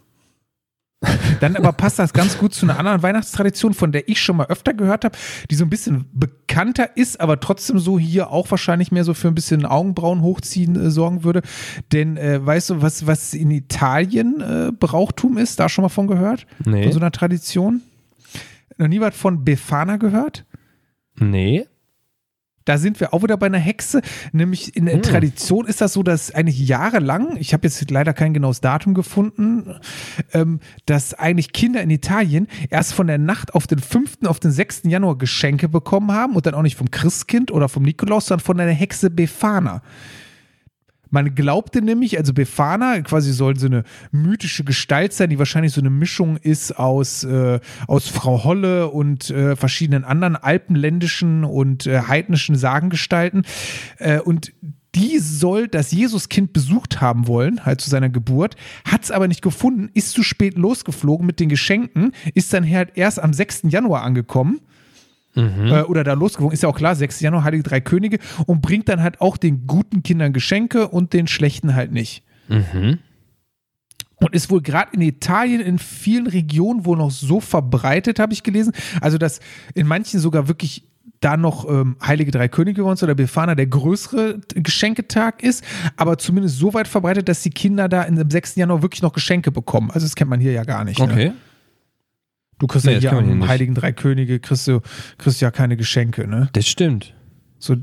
Dann 1.40 1.56
aber 1.56 1.72
passt 1.74 2.00
das 2.00 2.14
ganz 2.14 2.38
gut 2.38 2.54
zu 2.54 2.66
einer 2.66 2.80
anderen 2.80 3.04
Weihnachtstradition, 3.04 3.74
von 3.74 3.92
der 3.92 4.10
ich 4.10 4.22
schon 4.22 4.38
mal 4.38 4.48
öfter 4.48 4.74
gehört 4.74 5.06
habe, 5.06 5.16
die 5.52 5.56
so 5.56 5.64
ein 5.64 5.70
bisschen 5.70 6.06
bekannter 6.14 6.98
ist, 6.98 7.20
aber 7.22 7.40
trotzdem 7.40 7.80
so 7.80 8.00
hier 8.00 8.32
auch 8.32 8.50
wahrscheinlich 8.50 8.92
mehr 8.92 9.04
so 9.04 9.14
für 9.14 9.28
ein 9.28 9.36
bisschen 9.36 9.66
Augenbrauen 9.66 10.22
hochziehen 10.22 10.76
äh, 10.76 10.90
sorgen 10.90 11.24
würde. 11.24 11.42
Denn 11.92 12.18
äh, 12.18 12.44
weißt 12.44 12.72
du, 12.72 12.82
was, 12.82 13.06
was 13.08 13.34
in 13.34 13.52
Italien 13.52 14.42
äh, 14.42 14.72
Brauchtum 14.72 15.38
ist? 15.38 15.60
Da 15.60 15.70
schon 15.70 15.84
mal 15.84 15.90
von 15.90 16.08
gehört? 16.08 16.48
Nee. 16.66 16.84
Von 16.84 16.92
so 16.94 17.00
einer 17.00 17.12
Tradition? 17.12 17.82
Noch 18.78 18.88
nie 18.88 19.00
was 19.00 19.16
von 19.16 19.46
Befana 19.46 19.98
gehört? 19.98 20.46
Nee. 21.20 21.66
Da 22.66 22.78
sind 22.80 23.00
wir 23.00 23.14
auch 23.14 23.24
wieder 23.24 23.38
bei 23.38 23.46
einer 23.46 23.60
Hexe. 23.60 24.02
Nämlich 24.32 24.76
in 24.76 24.86
der 24.86 24.96
Hm. 24.96 25.02
Tradition 25.04 25.68
ist 25.68 25.82
das 25.82 25.94
so, 25.94 26.04
dass 26.04 26.34
eigentlich 26.34 26.60
jahrelang, 26.68 27.38
ich 27.38 27.54
habe 27.54 27.68
jetzt 27.68 27.90
leider 27.92 28.14
kein 28.14 28.34
genaues 28.34 28.60
Datum 28.60 28.94
gefunden, 28.94 29.76
ähm, 30.34 30.60
dass 30.86 31.14
eigentlich 31.14 31.54
Kinder 31.54 31.82
in 31.82 31.92
Italien 31.92 32.48
erst 32.70 32.94
von 32.94 33.08
der 33.08 33.20
Nacht 33.20 33.54
auf 33.54 33.68
den 33.68 33.80
5. 33.80 34.26
auf 34.26 34.40
den 34.40 34.52
6. 34.52 34.84
Januar 34.86 35.18
Geschenke 35.18 35.70
bekommen 35.70 36.12
haben 36.12 36.36
und 36.36 36.46
dann 36.46 36.56
auch 36.56 36.64
nicht 36.64 36.76
vom 36.76 36.90
Christkind 36.92 37.52
oder 37.52 37.70
vom 37.70 37.84
Nikolaus, 37.84 38.26
sondern 38.26 38.44
von 38.44 38.60
einer 38.60 38.72
Hexe 38.72 39.10
Befana. 39.10 39.82
Man 41.16 41.34
glaubte 41.34 41.82
nämlich, 41.82 42.18
also 42.18 42.34
Befana 42.34 43.00
quasi 43.00 43.32
soll 43.32 43.58
so 43.58 43.68
eine 43.68 43.86
mythische 44.12 44.66
Gestalt 44.66 45.14
sein, 45.14 45.30
die 45.30 45.40
wahrscheinlich 45.40 45.72
so 45.72 45.80
eine 45.80 45.90
Mischung 45.90 46.36
ist 46.36 46.78
aus, 46.78 47.24
äh, 47.24 47.62
aus 47.88 48.10
Frau 48.10 48.44
Holle 48.44 48.90
und 48.90 49.30
äh, 49.30 49.56
verschiedenen 49.56 50.04
anderen 50.04 50.36
alpenländischen 50.36 51.46
und 51.46 51.88
äh, 51.88 52.02
heidnischen 52.02 52.58
Sagengestalten. 52.58 53.44
Äh, 53.98 54.20
und 54.20 54.52
die 54.94 55.20
soll 55.20 55.70
das 55.70 55.94
Jesuskind 55.94 56.52
besucht 56.52 57.00
haben 57.00 57.28
wollen, 57.28 57.66
halt 57.66 57.80
zu 57.80 57.90
seiner 57.90 58.10
Geburt, 58.10 58.58
hat 58.84 59.06
es 59.06 59.12
aber 59.12 59.30
nicht 59.30 59.42
gefunden, 59.42 59.90
ist 59.94 60.12
zu 60.12 60.22
spät 60.22 60.58
losgeflogen 60.58 61.26
mit 61.26 61.40
den 61.40 61.48
Geschenken, 61.48 62.12
ist 62.34 62.52
dann 62.52 62.70
halt 62.70 62.92
erst 62.96 63.22
am 63.22 63.32
6. 63.32 63.64
Januar 63.70 64.04
angekommen 64.04 64.60
äh, 65.36 65.82
oder 65.84 66.04
da 66.04 66.14
losgeflogen, 66.14 66.54
ist 66.54 66.64
ja 66.64 66.70
auch 66.70 66.78
klar, 66.78 66.96
6. 66.96 67.20
Januar, 67.20 67.44
Heilige 67.44 67.64
Drei 67.64 67.82
Könige 67.82 68.20
und 68.46 68.62
bringt 68.62 68.90
dann 68.90 69.02
halt 69.02 69.22
auch 69.22 69.38
den 69.38 69.68
guten 69.68 70.04
Kindern 70.04 70.34
Geschenke 70.34 70.88
und 70.88 71.14
den 71.14 71.28
schlechten 71.28 71.76
halt 71.76 71.92
nicht. 71.92 72.24
Mhm. 72.48 73.00
Und 74.18 74.34
ist 74.34 74.50
wohl 74.50 74.62
gerade 74.62 74.92
in 74.94 75.02
Italien 75.02 75.60
in 75.60 75.78
vielen 75.78 76.28
Regionen 76.28 76.86
wohl 76.86 76.98
noch 76.98 77.12
so 77.12 77.42
verbreitet, 77.42 78.18
habe 78.20 78.32
ich 78.34 78.44
gelesen. 78.44 78.72
Also, 79.02 79.18
dass 79.18 79.42
in 79.74 79.88
manchen 79.88 80.20
sogar 80.20 80.48
wirklich 80.48 80.88
da 81.20 81.38
noch 81.38 81.70
ähm, 81.70 81.98
Heilige 82.06 82.32
Drei 82.32 82.48
Könige 82.48 82.84
bei 82.84 82.90
uns 82.90 83.04
oder 83.04 83.16
Befana 83.16 83.56
der 83.56 83.68
größere 83.68 84.40
Geschenketag 84.56 85.44
ist, 85.44 85.64
aber 85.98 86.18
zumindest 86.18 86.58
so 86.58 86.74
weit 86.74 86.88
verbreitet, 86.88 87.28
dass 87.30 87.42
die 87.42 87.50
Kinder 87.50 87.90
da 87.90 88.04
in, 88.04 88.20
am 88.20 88.30
6. 88.30 88.56
Januar 88.56 88.82
wirklich 88.82 89.02
noch 89.02 89.14
Geschenke 89.14 89.52
bekommen. 89.52 89.92
Also 89.92 90.06
das 90.06 90.16
kennt 90.16 90.30
man 90.30 90.40
hier 90.40 90.52
ja 90.52 90.64
gar 90.64 90.84
nicht. 90.84 91.00
Ne? 91.16 91.34
Du 92.60 92.68
kriegst 92.68 92.86
Nee, 92.86 92.94
ja 92.94 93.00
hier 93.00 93.12
am. 93.14 93.48
Heiligen 93.48 93.74
Drei 93.76 93.92
Könige, 93.92 94.40
kriegst 94.40 94.68
du, 94.68 94.82
kriegst 95.18 95.42
ja 95.42 95.52
keine 95.52 95.76
Geschenke, 95.78 96.28
ne? 96.28 96.50
Das 96.54 96.68
stimmt. 96.68 97.14
So, 97.60 97.76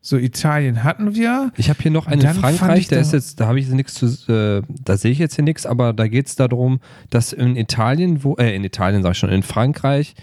so 0.00 0.16
Italien 0.16 0.82
hatten 0.82 1.14
wir. 1.14 1.52
Ich 1.58 1.68
habe 1.68 1.78
hier 1.82 1.90
noch 1.90 2.06
einen 2.06 2.22
in 2.22 2.28
Frankreich, 2.34 2.80
ich 2.80 2.88
der 2.88 2.98
da- 2.98 3.02
ist 3.02 3.12
jetzt, 3.12 3.38
da 3.40 3.46
habe 3.46 3.60
ich 3.60 3.68
nichts 3.68 3.94
zu, 3.94 4.06
äh, 4.32 4.62
da 4.82 4.96
sehe 4.96 5.10
ich 5.10 5.18
jetzt 5.18 5.34
hier 5.34 5.44
nichts, 5.44 5.66
aber 5.66 5.92
da 5.92 6.08
geht 6.08 6.26
es 6.28 6.36
darum, 6.36 6.80
dass 7.10 7.34
in 7.34 7.54
Italien, 7.56 8.24
wo, 8.24 8.34
äh, 8.36 8.54
in 8.56 8.64
Italien 8.64 9.02
sag 9.02 9.12
ich 9.12 9.18
schon, 9.18 9.28
in 9.30 9.42
Frankreich, 9.42 10.14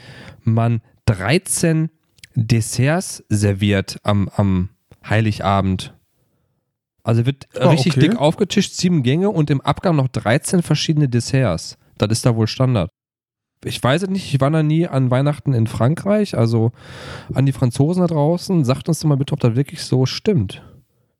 man 0.43 0.81
13 1.05 1.89
Desserts 2.33 3.23
serviert 3.29 3.99
am, 4.03 4.29
am 4.35 4.69
Heiligabend. 5.07 5.93
Also 7.03 7.25
wird 7.25 7.47
Ah, 7.59 7.69
richtig 7.69 7.93
okay. 7.93 7.99
dick 8.09 8.15
aufgetischt, 8.17 8.73
sieben 8.73 9.03
Gänge 9.03 9.29
und 9.29 9.49
im 9.49 9.61
Abgang 9.61 9.95
noch 9.95 10.07
13 10.07 10.61
verschiedene 10.63 11.07
Desserts. 11.07 11.77
Das 11.97 12.09
ist 12.11 12.25
da 12.25 12.35
wohl 12.35 12.47
Standard. 12.47 12.89
Ich 13.65 13.81
weiß 13.81 14.03
es 14.03 14.09
nicht, 14.09 14.33
ich 14.33 14.39
war 14.39 14.49
noch 14.49 14.63
nie 14.63 14.87
an 14.87 15.09
Weihnachten 15.09 15.53
in 15.53 15.67
Frankreich, 15.67 16.37
also 16.37 16.71
an 17.33 17.45
die 17.45 17.51
Franzosen 17.51 18.01
da 18.01 18.07
draußen, 18.07 18.63
sagt 18.63 18.87
uns 18.87 18.99
doch 18.99 19.09
mal 19.09 19.17
bitte, 19.17 19.33
ob 19.33 19.39
das 19.39 19.55
wirklich 19.55 19.83
so 19.83 20.05
stimmt. 20.05 20.61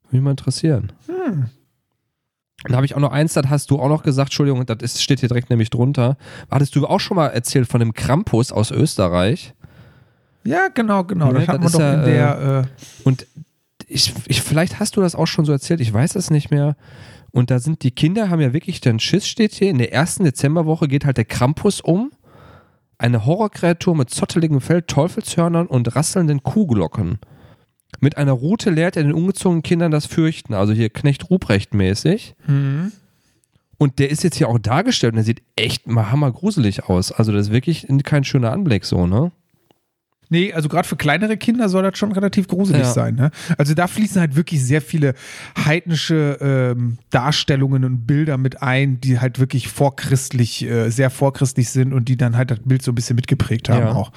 Würde 0.04 0.16
mich 0.16 0.22
mal 0.22 0.30
interessieren. 0.30 0.92
Hm. 1.06 1.46
Dann 2.64 2.76
habe 2.76 2.86
ich 2.86 2.94
auch 2.96 3.00
noch 3.00 3.12
eins, 3.12 3.34
das 3.34 3.48
hast 3.48 3.70
du 3.70 3.78
auch 3.78 3.88
noch 3.88 4.02
gesagt, 4.02 4.30
Entschuldigung, 4.30 4.64
das 4.66 4.78
ist, 4.82 5.02
steht 5.02 5.20
hier 5.20 5.28
direkt 5.28 5.50
nämlich 5.50 5.70
drunter. 5.70 6.16
Hattest 6.50 6.74
du 6.74 6.86
auch 6.86 7.00
schon 7.00 7.16
mal 7.16 7.28
erzählt 7.28 7.68
von 7.68 7.80
dem 7.80 7.92
Krampus 7.92 8.50
aus 8.50 8.70
Österreich? 8.70 9.54
Ja, 10.44 10.68
genau, 10.68 11.04
genau. 11.04 11.32
Ja, 11.32 11.40
das 11.40 11.48
wir 11.48 11.58
das 11.58 11.72
doch 11.72 11.80
ja, 11.80 11.94
in 11.94 12.04
der. 12.04 12.64
Äh, 12.64 13.04
Und 13.04 13.26
ich, 13.86 14.12
ich, 14.26 14.42
vielleicht 14.42 14.80
hast 14.80 14.96
du 14.96 15.00
das 15.00 15.14
auch 15.14 15.26
schon 15.26 15.44
so 15.44 15.52
erzählt, 15.52 15.80
ich 15.80 15.92
weiß 15.92 16.16
es 16.16 16.30
nicht 16.30 16.50
mehr. 16.50 16.76
Und 17.30 17.50
da 17.50 17.58
sind 17.58 17.82
die 17.82 17.90
Kinder, 17.90 18.30
haben 18.30 18.40
ja 18.40 18.52
wirklich 18.52 18.80
dann 18.80 18.98
Schiss, 18.98 19.28
steht 19.28 19.52
hier. 19.52 19.70
In 19.70 19.78
der 19.78 19.92
ersten 19.92 20.24
Dezemberwoche 20.24 20.88
geht 20.88 21.04
halt 21.04 21.16
der 21.16 21.26
Krampus 21.26 21.80
um 21.80 22.10
Eine 22.98 23.24
Horrorkreatur 23.24 23.94
mit 23.94 24.10
zotteligem 24.10 24.60
Fell, 24.60 24.82
Teufelshörnern 24.82 25.68
und 25.68 25.94
rasselnden 25.94 26.42
Kuhglocken. 26.42 27.20
Mit 28.00 28.16
einer 28.16 28.32
Rute 28.32 28.70
lehrt 28.70 28.96
er 28.96 29.04
den 29.04 29.12
ungezogenen 29.12 29.62
Kindern 29.62 29.90
das 29.90 30.06
Fürchten, 30.06 30.54
also 30.54 30.72
hier 30.72 30.90
Knecht 30.90 31.30
Ruprecht 31.30 31.74
mäßig. 31.74 32.34
Mhm. 32.46 32.92
Und 33.78 34.00
der 34.00 34.10
ist 34.10 34.24
jetzt 34.24 34.36
hier 34.36 34.48
auch 34.48 34.58
dargestellt 34.58 35.12
und 35.12 35.18
der 35.18 35.24
sieht 35.24 35.42
echt 35.54 35.86
mal 35.86 36.10
hammergruselig 36.10 36.84
aus. 36.84 37.12
Also 37.12 37.32
das 37.32 37.46
ist 37.46 37.52
wirklich 37.52 37.86
kein 38.04 38.24
schöner 38.24 38.52
Anblick 38.52 38.84
so, 38.84 39.06
ne? 39.06 39.30
Nee, 40.30 40.52
also 40.52 40.68
gerade 40.68 40.86
für 40.86 40.96
kleinere 40.96 41.36
Kinder 41.36 41.68
soll 41.68 41.82
das 41.82 41.96
schon 41.98 42.12
relativ 42.12 42.48
gruselig 42.48 42.82
Ja. 42.82 42.92
sein. 42.92 43.14
Ne? 43.14 43.30
Also 43.56 43.74
da 43.74 43.86
fließen 43.86 44.20
halt 44.20 44.36
wirklich 44.36 44.62
sehr 44.64 44.82
viele 44.82 45.14
heidnische 45.64 46.38
ähm, 46.40 46.98
Darstellungen 47.10 47.84
und 47.84 48.06
Bilder 48.06 48.36
mit 48.38 48.62
ein, 48.62 49.00
die 49.00 49.20
halt 49.20 49.38
wirklich 49.38 49.68
vorchristlich, 49.68 50.64
äh, 50.64 50.90
sehr 50.90 51.10
vorchristlich 51.10 51.70
sind 51.70 51.92
und 51.92 52.08
die 52.08 52.16
dann 52.16 52.36
halt 52.36 52.50
das 52.50 52.58
Bild 52.64 52.82
so 52.82 52.92
ein 52.92 52.94
bisschen 52.94 53.16
mitgeprägt 53.16 53.68
haben 53.68 53.86
Ja. 53.86 53.92
auch. 53.94 54.12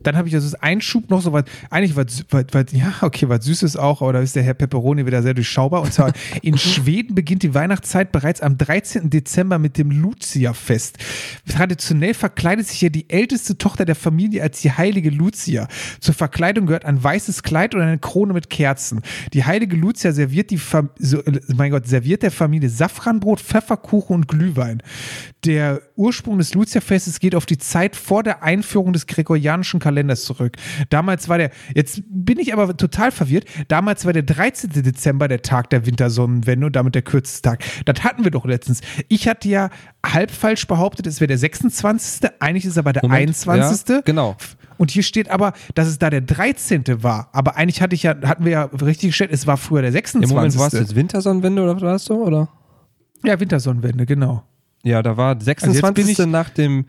Dann 0.00 0.16
habe 0.16 0.28
ich 0.28 0.34
also 0.34 0.48
das 0.48 0.60
Einschub 0.62 1.10
noch 1.10 1.20
so 1.20 1.32
was, 1.32 1.44
eigentlich 1.70 1.96
was, 1.96 2.24
was, 2.30 2.44
was, 2.52 2.66
ja, 2.72 2.94
okay, 3.00 3.28
was 3.28 3.44
Süßes 3.44 3.76
auch, 3.76 4.00
aber 4.00 4.12
da 4.12 4.20
ist 4.20 4.36
der 4.36 4.42
Herr 4.42 4.54
Pepperoni 4.54 5.06
wieder 5.06 5.22
sehr 5.22 5.34
durchschaubar. 5.34 5.82
Und 5.82 5.92
zwar 5.92 6.12
in 6.42 6.56
Schweden 6.56 7.14
beginnt 7.14 7.42
die 7.42 7.54
Weihnachtszeit 7.54 8.12
bereits 8.12 8.40
am 8.40 8.56
13. 8.58 9.10
Dezember 9.10 9.58
mit 9.58 9.76
dem 9.76 9.90
Lucia-Fest. 9.90 10.98
Traditionell 11.48 12.14
verkleidet 12.14 12.68
sich 12.68 12.80
ja 12.80 12.88
die 12.88 13.10
älteste 13.10 13.58
Tochter 13.58 13.84
der 13.84 13.96
Familie 13.96 14.42
als 14.42 14.60
die 14.60 14.70
heilige 14.70 15.10
Lucia. 15.10 15.66
Zur 16.00 16.14
Verkleidung 16.14 16.66
gehört 16.66 16.84
ein 16.84 17.02
weißes 17.02 17.42
Kleid 17.42 17.74
und 17.74 17.80
eine 17.80 17.98
Krone 17.98 18.32
mit 18.32 18.50
Kerzen. 18.50 19.02
Die 19.32 19.44
heilige 19.44 19.76
Lucia 19.76 20.12
serviert 20.12 20.50
die 20.50 20.58
Fam 20.58 20.90
so, 20.98 21.22
äh, 21.24 21.40
mein 21.54 21.70
Gott, 21.70 21.86
serviert 21.86 22.22
der 22.22 22.30
Familie 22.30 22.68
Safranbrot, 22.68 23.40
Pfefferkuchen 23.40 24.14
und 24.14 24.28
Glühwein. 24.28 24.82
Der 25.44 25.82
Ursprung 25.96 26.38
des 26.38 26.54
Lucia-Festes 26.54 27.20
geht 27.20 27.34
auf 27.34 27.46
die 27.46 27.58
Zeit 27.58 27.96
vor 27.96 28.22
der 28.22 28.42
Einführung 28.42 28.92
des 28.92 29.06
gregorianischen 29.06 29.80
Kalenders 29.88 30.24
zurück. 30.24 30.56
Damals 30.90 31.28
war 31.30 31.38
der, 31.38 31.50
jetzt 31.74 32.02
bin 32.10 32.38
ich 32.38 32.52
aber 32.52 32.76
total 32.76 33.10
verwirrt, 33.10 33.46
damals 33.68 34.04
war 34.04 34.12
der 34.12 34.22
13. 34.22 34.70
Dezember 34.82 35.28
der 35.28 35.40
Tag 35.40 35.70
der 35.70 35.86
Wintersonnenwende 35.86 36.66
und 36.66 36.76
damit 36.76 36.94
der 36.94 37.02
kürzeste 37.02 37.42
Tag. 37.42 37.64
Das 37.86 38.04
hatten 38.04 38.22
wir 38.24 38.30
doch 38.30 38.44
letztens. 38.44 38.82
Ich 39.08 39.26
hatte 39.28 39.48
ja 39.48 39.70
halb 40.04 40.30
falsch 40.30 40.66
behauptet, 40.66 41.06
es 41.06 41.20
wäre 41.20 41.28
der 41.28 41.38
26. 41.38 42.28
Eigentlich 42.38 42.64
ist 42.66 42.72
es 42.72 42.78
aber 42.78 42.92
der 42.92 43.02
Moment, 43.02 43.18
21. 43.48 43.88
Ja, 43.88 44.00
genau. 44.02 44.36
Und 44.76 44.90
hier 44.90 45.02
steht 45.02 45.30
aber, 45.30 45.54
dass 45.74 45.88
es 45.88 45.98
da 45.98 46.10
der 46.10 46.20
13. 46.20 46.84
war. 47.02 47.30
Aber 47.32 47.56
eigentlich 47.56 47.80
hatte 47.82 47.94
ich 47.94 48.02
ja, 48.04 48.14
hatten 48.24 48.44
wir 48.44 48.52
ja 48.52 48.64
richtig 48.64 49.08
gestellt, 49.10 49.30
es 49.32 49.46
war 49.46 49.56
früher 49.56 49.82
der 49.82 49.92
26. 49.92 50.30
Im 50.30 50.36
Moment 50.36 50.58
war 50.58 50.66
es 50.68 50.74
jetzt 50.74 50.94
Wintersonnenwende 50.94 51.62
oder 51.62 51.74
was 51.76 51.82
warst 51.82 52.08
du, 52.10 52.14
oder? 52.22 52.48
ja, 53.24 53.40
Wintersonnenwende, 53.40 54.06
genau. 54.06 54.44
Ja, 54.84 55.02
da 55.02 55.16
war 55.16 55.40
26. 55.40 55.82
Also 55.82 55.92
bin 55.94 56.08
ich- 56.08 56.18
nach 56.32 56.50
dem 56.50 56.84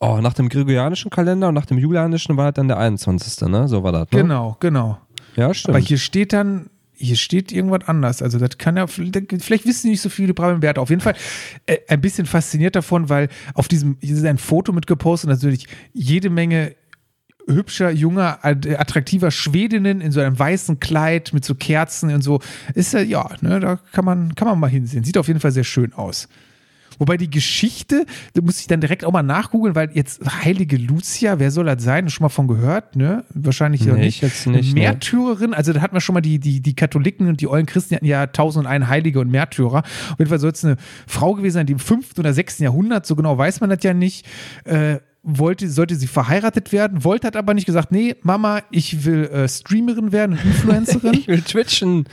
oh, 0.00 0.18
nach 0.20 0.34
dem 0.34 0.48
gregorianischen 0.48 1.10
Kalender 1.10 1.48
und 1.48 1.54
nach 1.54 1.66
dem 1.66 1.78
julianischen 1.78 2.36
war 2.36 2.52
dann 2.52 2.68
der 2.68 2.78
21. 2.78 3.48
Ne? 3.48 3.68
So 3.68 3.82
war 3.82 3.92
das. 3.92 4.10
Ne? 4.12 4.22
Genau, 4.22 4.56
genau. 4.60 4.98
Ja, 5.36 5.52
stimmt. 5.54 5.76
Aber 5.76 5.84
hier 5.84 5.98
steht 5.98 6.32
dann, 6.32 6.70
hier 6.94 7.16
steht 7.16 7.52
irgendwas 7.52 7.86
anders. 7.86 8.22
Also 8.22 8.38
das 8.38 8.58
kann 8.58 8.76
ja, 8.76 8.86
vielleicht 8.86 9.66
wissen 9.66 9.82
Sie 9.82 9.90
nicht 9.90 10.00
so 10.00 10.08
viele 10.08 10.34
Brauenwerte. 10.34 10.80
Auf 10.80 10.90
jeden 10.90 11.00
Fall 11.00 11.14
äh, 11.66 11.78
ein 11.88 12.00
bisschen 12.00 12.26
fasziniert 12.26 12.76
davon, 12.76 13.08
weil 13.08 13.28
auf 13.54 13.68
diesem, 13.68 13.96
hier 14.00 14.16
ist 14.16 14.24
ein 14.24 14.38
Foto 14.38 14.72
mitgepostet, 14.72 15.30
natürlich 15.30 15.66
jede 15.92 16.30
Menge 16.30 16.74
hübscher, 17.46 17.90
junger, 17.90 18.40
attraktiver 18.42 19.30
Schwedinnen 19.30 20.00
in 20.00 20.12
so 20.12 20.20
einem 20.20 20.38
weißen 20.38 20.80
Kleid 20.80 21.32
mit 21.32 21.44
so 21.44 21.54
Kerzen 21.54 22.12
und 22.12 22.22
so. 22.22 22.40
Ist 22.74 22.92
ja, 22.92 23.00
ja, 23.00 23.30
ne, 23.40 23.58
da 23.58 23.76
kann 23.92 24.04
man, 24.04 24.34
kann 24.34 24.48
man 24.48 24.60
mal 24.60 24.68
hinsehen. 24.68 25.02
Sieht 25.02 25.16
auf 25.16 25.28
jeden 25.28 25.40
Fall 25.40 25.52
sehr 25.52 25.64
schön 25.64 25.92
aus. 25.94 26.28
Wobei 26.98 27.16
die 27.16 27.30
Geschichte, 27.30 28.04
da 28.34 28.42
muss 28.42 28.60
ich 28.60 28.66
dann 28.66 28.80
direkt 28.80 29.04
auch 29.04 29.12
mal 29.12 29.22
nachgoogeln, 29.22 29.74
weil 29.74 29.90
jetzt 29.94 30.20
heilige 30.44 30.76
Lucia, 30.76 31.38
wer 31.38 31.50
soll 31.50 31.66
das 31.66 31.82
sein? 31.82 32.08
Schon 32.10 32.24
mal 32.24 32.28
von 32.28 32.48
gehört, 32.48 32.96
ne? 32.96 33.24
Wahrscheinlich 33.34 33.82
ja 33.84 33.94
Nee, 33.94 34.06
nicht. 34.06 34.16
ich 34.16 34.22
jetzt 34.22 34.46
nicht, 34.46 34.74
ne. 34.74 34.80
Märtyrerin, 34.80 35.54
also 35.54 35.72
da 35.72 35.80
hatten 35.80 35.94
wir 35.94 36.00
schon 36.00 36.14
mal 36.14 36.20
die, 36.20 36.38
die, 36.38 36.60
die 36.60 36.74
Katholiken 36.74 37.28
und 37.28 37.40
die 37.40 37.46
ollen 37.48 37.66
Christen, 37.66 37.90
die 37.90 37.94
hatten 37.96 38.06
ja 38.06 38.26
tausend 38.26 38.66
und 38.66 38.70
ein 38.70 38.88
Heilige 38.88 39.20
und 39.20 39.30
Märtyrer. 39.30 39.78
Auf 39.78 40.18
jeden 40.18 40.28
Fall 40.28 40.38
soll 40.38 40.50
es 40.52 40.64
eine 40.64 40.76
Frau 41.06 41.34
gewesen 41.34 41.54
sein, 41.54 41.66
die 41.66 41.72
im 41.74 41.78
5. 41.78 42.18
oder 42.18 42.32
6. 42.32 42.58
Jahrhundert, 42.58 43.06
so 43.06 43.14
genau 43.16 43.38
weiß 43.38 43.60
man 43.60 43.70
das 43.70 43.82
ja 43.82 43.94
nicht, 43.94 44.26
äh, 44.64 44.96
wollte, 45.22 45.68
sollte 45.68 45.94
sie 45.96 46.06
verheiratet 46.06 46.72
werden, 46.72 47.04
wollte, 47.04 47.26
hat 47.26 47.36
aber 47.36 47.52
nicht 47.54 47.66
gesagt, 47.66 47.92
nee, 47.92 48.16
Mama, 48.22 48.62
ich 48.70 49.04
will 49.04 49.24
äh, 49.26 49.48
Streamerin 49.48 50.10
werden 50.12 50.38
Influencerin. 50.44 51.14
ich 51.14 51.28
will 51.28 51.42
twitchen. 51.42 52.04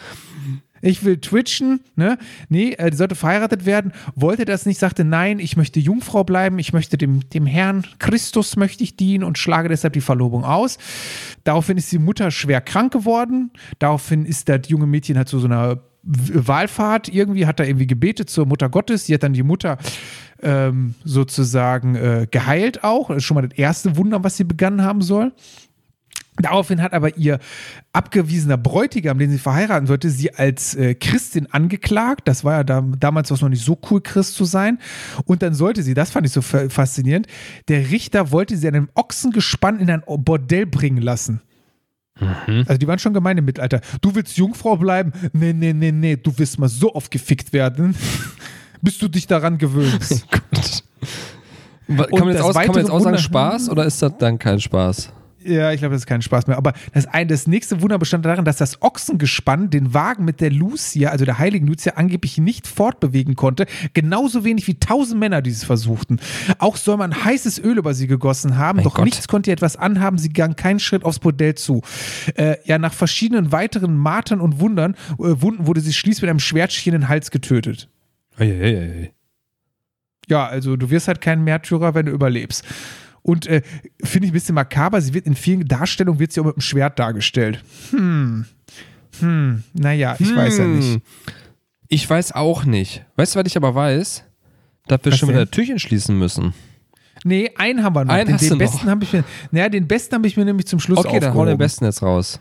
Ich 0.82 1.04
will 1.04 1.18
twitchen, 1.18 1.82
ne? 1.96 2.18
Nee, 2.50 2.74
äh, 2.74 2.90
die 2.90 2.98
sollte 2.98 3.16
verheiratet 3.16 3.66
werden, 3.66 3.92
wollte 4.16 4.46
das 4.46 4.66
nicht, 4.66 4.80
sagte, 4.80 5.04
nein, 5.04 5.40
ich 5.40 5.58
möchte 5.58 5.80
Jungfrau 5.80 6.24
bleiben, 6.24 6.60
ich 6.60 6.74
möchte 6.74 6.98
dem, 6.98 7.28
dem 7.30 7.46
Herrn 7.46 7.86
Christus 8.00 8.56
möchte 8.56 8.84
ich 8.84 8.96
dienen 8.96 9.24
und 9.24 9.38
schlage 9.38 9.70
deshalb 9.70 9.94
die 9.94 10.02
Verlobung 10.02 10.44
aus. 10.44 10.78
Daraufhin 11.44 11.78
ist 11.78 11.92
die 11.92 12.00
Mutter 12.00 12.32
schwer 12.32 12.62
krank 12.62 12.94
geworden, 12.94 13.52
daraufhin 13.80 14.26
ist 14.26 14.50
das 14.50 14.62
junge 14.68 14.88
Mädchen 14.88 15.18
halt 15.18 15.30
zu 15.30 15.40
so 15.40 15.48
einer 15.48 15.82
Wahlfahrt 16.04 17.10
irgendwie, 17.10 17.48
hat 17.48 17.60
da 17.60 17.64
irgendwie 17.64 17.88
gebetet 17.88 18.30
zur 18.30 18.46
Mutter 18.46 18.70
Gottes, 18.70 19.06
die 19.06 19.14
hat 19.16 19.24
dann 19.24 19.34
die 19.34 19.42
Mutter 19.42 19.80
ähm, 20.42 20.94
sozusagen 21.04 21.96
äh, 21.96 22.28
geheilt 22.30 22.84
auch, 22.84 23.08
das 23.08 23.18
ist 23.18 23.24
schon 23.24 23.36
mal 23.36 23.48
das 23.48 23.58
erste 23.58 23.98
Wunder, 23.98 24.24
was 24.24 24.38
sie 24.38 24.44
begangen 24.44 24.84
haben 24.84 25.02
soll. 25.02 25.32
Daraufhin 26.38 26.82
hat 26.82 26.91
aber 26.93 27.17
ihr 27.17 27.39
abgewiesener 27.93 28.58
Bräutigam, 28.58 29.17
den 29.17 29.32
sie 29.32 29.38
verheiraten 29.38 29.88
sollte, 29.88 30.10
sie 30.10 30.34
als 30.34 30.76
äh, 30.76 30.93
Christin 30.93 31.48
angeklagt. 31.52 32.28
Das 32.28 32.43
war 32.43 32.54
ja 32.58 32.63
da, 32.63 32.82
damals 33.00 33.32
auch 33.32 33.39
noch 33.41 33.50
nicht 33.50 33.63
so 33.63 33.78
cool, 33.89 34.02
Christ 34.02 34.36
zu 34.36 34.43
sein. 34.45 34.80
Und 35.26 35.41
dann 35.41 35.54
sollte 35.54 35.82
sie, 35.82 35.93
das 35.93 36.12
fand 36.12 36.28
ich 36.28 36.34
so 36.34 36.41
fa- 36.41 36.67
faszinierend, 36.69 37.28
der 37.69 37.89
Richter 37.89 38.32
wollte 38.32 38.58
sie 38.58 38.67
an 38.67 38.76
einem 38.76 38.89
Ochsengespann 38.95 39.80
in 39.80 39.89
ein 39.89 40.04
Bordell 40.06 40.65
bringen 40.65 41.02
lassen. 41.02 41.41
Also 42.65 42.78
die 42.78 42.88
waren 42.88 43.00
schon 43.00 43.13
gemein 43.13 43.38
im 43.38 43.43
Mittelalter. 43.45 43.82
Du 44.02 44.15
willst 44.15 44.38
Jungfrau 44.38 44.78
bleiben? 44.78 45.12
Nee, 45.34 45.52
nee, 45.54 45.74
nee, 45.74 45.91
nee, 45.91 46.15
du 46.15 46.38
wirst 46.38 46.58
mal 46.60 46.69
so 46.69 46.95
oft 46.95 47.12
gefickt 47.12 47.52
werden, 47.52 47.93
bis 48.82 48.98
du 48.98 49.08
dich 49.10 49.28
daran 49.28 49.58
gewöhnst. 49.58 50.26
Und 51.88 51.98
Kann 51.98 52.19
man, 52.19 52.30
jetzt 52.30 52.41
aus, 52.41 52.56
kann 52.56 52.67
man 52.67 52.78
jetzt 52.78 52.89
auch 52.89 53.00
sagen 53.00 53.17
Spaß 53.19 53.69
oder 53.69 53.86
ist 53.86 54.02
das 54.02 54.13
dann 54.17 54.39
kein 54.39 54.60
Spaß? 54.60 55.12
Ja, 55.46 55.72
ich 55.72 55.80
glaube, 55.80 55.94
das 55.94 56.02
ist 56.02 56.08
kein 56.08 56.24
Spaß 56.24 56.48
mehr. 56.48 56.58
Aber 56.58 56.74
das, 56.94 57.06
ein, 57.06 57.28
das 57.28 57.46
nächste 57.46 57.82
Wunder 57.82 58.00
bestand 58.00 58.26
darin, 58.26 58.46
dass 58.46 58.58
das 58.58 58.82
Ochsengespann 58.82 59.70
den 59.70 59.94
Wagen 59.94 60.26
mit 60.26 60.42
der 60.42 60.50
Lucia, 60.52 61.10
also 61.12 61.24
der 61.24 61.38
heiligen 61.38 61.68
Lucia, 61.68 61.94
angeblich 61.94 62.40
nicht 62.40 62.68
fortbewegen 62.68 63.36
konnte. 63.36 63.68
Genauso 63.94 64.44
wenig 64.44 64.66
wie 64.68 64.80
tausend 64.80 65.20
Männer, 65.20 65.44
die 65.44 65.52
es 65.52 65.64
versuchten. 65.64 66.20
Auch 66.58 66.78
soll 66.78 66.98
man 66.98 67.24
heißes 67.24 67.60
Öl 67.60 67.78
über 67.78 67.94
sie 67.94 68.08
gegossen 68.08 68.58
haben, 68.58 68.78
Mein 68.78 68.84
doch 68.86 68.96
Gott. 68.96 69.06
nichts 69.06 69.28
konnte 69.28 69.52
ihr 69.52 69.54
etwas 69.54 69.76
anhaben. 69.78 70.18
Sie 70.18 70.30
gang 70.30 70.58
keinen 70.58 70.80
Schritt 70.80 71.04
aufs 71.06 71.20
Bordell 71.20 71.56
zu. 71.56 71.82
Äh, 72.36 72.56
ja, 72.66 72.80
nach 72.80 72.94
verschiedenen 72.94 73.52
weiteren 73.52 73.96
Martern 73.96 74.42
und 74.42 74.60
Wundern, 74.60 74.96
äh, 75.20 75.42
Wunden 75.42 75.68
wurde 75.68 75.82
sie 75.82 75.94
schließlich 75.94 76.24
mit 76.24 76.30
einem 76.32 76.40
Schwertchen 76.40 76.94
in 76.94 77.02
den 77.02 77.10
Hals 77.10 77.30
getötet. 77.30 77.90
Eieiei. 78.38 79.14
Ja, 80.28 80.48
also 80.48 80.76
du 80.76 80.90
wirst 80.90 81.08
halt 81.08 81.22
kein 81.22 81.44
Märtyrer, 81.44 81.94
wenn 81.94 82.08
du 82.08 82.12
überlebst. 82.12 82.64
Und 83.26 83.48
äh, 83.48 83.64
finde 84.04 84.28
ich 84.28 84.32
ein 84.32 84.34
bisschen 84.34 84.54
makaber, 84.54 85.02
sie 85.02 85.16
wird 85.16 85.26
in 85.26 85.34
vielen 85.34 85.68
Darstellungen 85.68 86.20
wird 86.20 86.32
sie 86.32 86.42
auch 86.42 86.46
mit 86.46 86.58
dem 86.58 86.62
Schwert 86.62 87.00
dargestellt. 87.00 87.64
Hm. 87.90 88.46
Hm, 89.20 89.64
naja, 89.74 90.16
ich 90.20 90.36
weiß 90.36 90.60
ja 90.60 90.68
nicht. 90.68 90.94
Hm. 90.94 91.02
Ich 91.88 92.08
weiß 92.08 92.34
auch 92.34 92.66
nicht. 92.66 93.04
Weißt 93.16 93.34
du, 93.34 93.40
was 93.40 93.48
ich 93.48 93.58
aber 93.58 93.74
weiß? 93.74 94.24
Dass 94.88 95.00
wir 95.04 95.12
Was 95.12 95.18
schon 95.18 95.30
wieder 95.30 95.40
denn? 95.40 95.48
das 95.48 95.56
Türchen 95.56 95.80
schließen 95.80 96.20
müssen. 96.20 96.54
Nee, 97.24 97.50
einen 97.58 97.84
haben 97.84 97.96
wir 97.96 98.06
noch. 98.06 98.14
Einen 98.14 98.38
den, 98.38 98.50
den 98.50 98.58
besten 98.60 98.88
habe 98.88 99.04
ich 99.04 99.12
mir, 99.14 99.24
naja, 99.50 99.70
den 99.70 99.88
besten 99.88 100.14
habe 100.14 100.28
ich 100.28 100.38
mir 100.38 100.46
nämlich 100.46 100.68
zum 100.68 100.80
Schluss 100.80 101.00
Okay, 101.00 101.20
dann 101.20 101.30
hau 101.34 101.40
aufgehoben. 101.40 101.50
den 101.50 101.58
besten 101.58 101.86
jetzt 101.86 102.04
raus. 102.04 102.40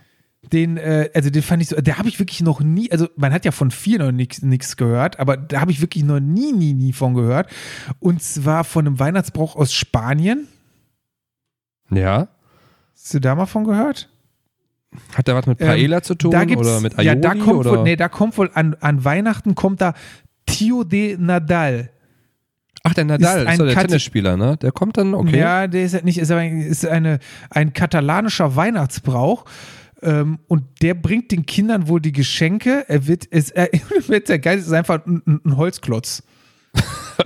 Den, 0.53 0.77
äh, 0.77 1.09
also 1.15 1.31
den 1.31 1.41
fand 1.43 1.63
ich 1.63 1.71
so, 1.71 1.77
der 1.77 1.97
habe 1.97 2.09
ich 2.11 2.19
wirklich 2.19 2.43
noch 2.43 2.61
nie, 2.61 2.93
also 2.93 3.09
man 3.17 3.33
hat 3.33 3.47
ja 3.47 3.53
von 3.53 3.71
vier 3.71 4.01
noch 4.01 4.13
nichts 4.13 4.77
gehört, 4.77 5.19
aber 5.19 5.39
da 5.39 5.63
habe 5.63 5.71
ich 5.71 5.81
wirklich 5.81 6.05
noch 6.05 6.21
nie, 6.21 6.53
nie, 6.53 6.75
nie 6.75 6.93
von 6.93 7.15
gehört. 7.15 7.49
Und 8.01 8.23
zwar 8.23 8.65
von 8.65 8.87
einem 8.87 8.99
Weihnachtsbrauch 8.99 9.57
aus 9.57 9.73
Spanien. 9.73 10.47
Ja? 11.97 12.29
Hast 12.95 13.15
du 13.15 13.21
da 13.21 13.35
mal 13.35 13.47
von 13.47 13.65
gehört? 13.65 14.09
Hat 15.15 15.27
der 15.27 15.35
was 15.35 15.47
mit 15.47 15.61
Ähm, 15.61 15.67
Paella 15.67 16.03
zu 16.03 16.15
tun 16.15 16.31
da 16.31 16.43
oder 16.43 16.81
mit 16.81 16.95
Aioli? 16.99 17.07
Ja, 17.07 17.15
da 17.17 17.35
kommt 17.35 17.59
oder? 17.67 17.71
wohl, 17.73 17.83
nee, 17.83 17.97
da 17.97 18.09
kommt 18.09 18.39
wohl 18.39 18.51
an, 18.55 18.77
an 18.81 19.05
Weihnachten 19.05 19.55
kommt 19.55 19.81
da 19.81 19.95
Tio 20.47 20.85
de 20.85 21.17
Nadal. 21.19 21.91
Ach, 22.85 22.95
der 22.95 23.05
Nadal, 23.07 23.39
ist 23.39 23.43
ist, 23.43 23.49
ein 23.49 23.59
doch 23.59 23.65
der 23.67 23.75
Kati- 23.75 23.87
Tennisspieler, 23.89 24.37
ne? 24.37 24.57
Der 24.59 24.71
kommt 24.71 24.97
dann, 24.99 25.15
okay. 25.15 25.39
Ja, 25.39 25.67
der 25.67 25.85
ist 25.85 25.95
halt 25.95 26.05
nicht, 26.05 26.19
ist, 26.19 26.31
aber, 26.31 26.45
ist 26.47 26.87
eine, 26.87 27.19
ein 27.51 27.73
katalanischer 27.73 28.55
Weihnachtsbrauch. 28.57 29.47
Ähm, 30.03 30.39
und 30.49 30.65
der 30.83 30.93
bringt 30.95 31.33
den 31.33 31.47
Kindern 31.47 31.89
wohl 31.89 32.01
die 32.01 32.13
Geschenke. 32.13 32.85
Er 32.89 33.07
wird, 33.07 33.25
ist, 33.25 33.51
er, 33.53 33.69
wird 34.07 34.29
der 34.29 34.39
Geist 34.39 34.67
ist 34.67 34.73
einfach 34.73 35.05
ein, 35.07 35.23
ein- 35.27 35.41
ein 35.45 35.57
Holzklotz. 35.57 36.23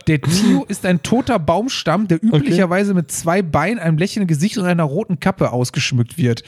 Der 0.06 0.20
Tio 0.20 0.64
ist 0.64 0.84
ein 0.86 1.02
toter 1.02 1.38
Baumstamm, 1.38 2.08
der 2.08 2.22
üblicherweise 2.22 2.94
mit 2.94 3.10
zwei 3.10 3.42
Beinen, 3.42 3.78
einem 3.78 3.98
lächelnden 3.98 4.28
Gesicht 4.28 4.58
und 4.58 4.64
einer 4.64 4.84
roten 4.84 5.20
Kappe 5.20 5.52
ausgeschmückt 5.52 6.18
wird. 6.18 6.42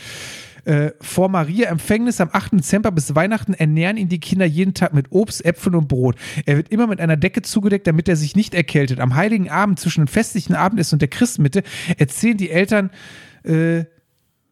Äh, 0.64 0.92
vor 1.00 1.28
Maria 1.28 1.68
Empfängnis 1.68 2.20
am 2.20 2.28
8. 2.32 2.52
Dezember 2.52 2.90
bis 2.92 3.14
Weihnachten 3.14 3.54
ernähren 3.54 3.96
ihn 3.96 4.08
die 4.08 4.20
Kinder 4.20 4.44
jeden 4.44 4.74
Tag 4.74 4.92
mit 4.92 5.06
Obst, 5.10 5.44
Äpfeln 5.44 5.74
und 5.74 5.88
Brot. 5.88 6.16
Er 6.44 6.56
wird 6.56 6.68
immer 6.68 6.86
mit 6.86 7.00
einer 7.00 7.16
Decke 7.16 7.42
zugedeckt, 7.42 7.86
damit 7.86 8.08
er 8.08 8.16
sich 8.16 8.36
nicht 8.36 8.54
erkältet. 8.54 9.00
Am 9.00 9.14
heiligen 9.14 9.48
Abend 9.48 9.80
zwischen 9.80 10.04
dem 10.04 10.08
festlichen 10.08 10.54
Abendessen 10.54 10.96
und 10.96 11.02
der 11.02 11.08
Christmitte 11.08 11.62
erzählen 11.96 12.36
die 12.36 12.50
Eltern, 12.50 12.90
äh, 13.42 13.52
ne, 13.52 13.86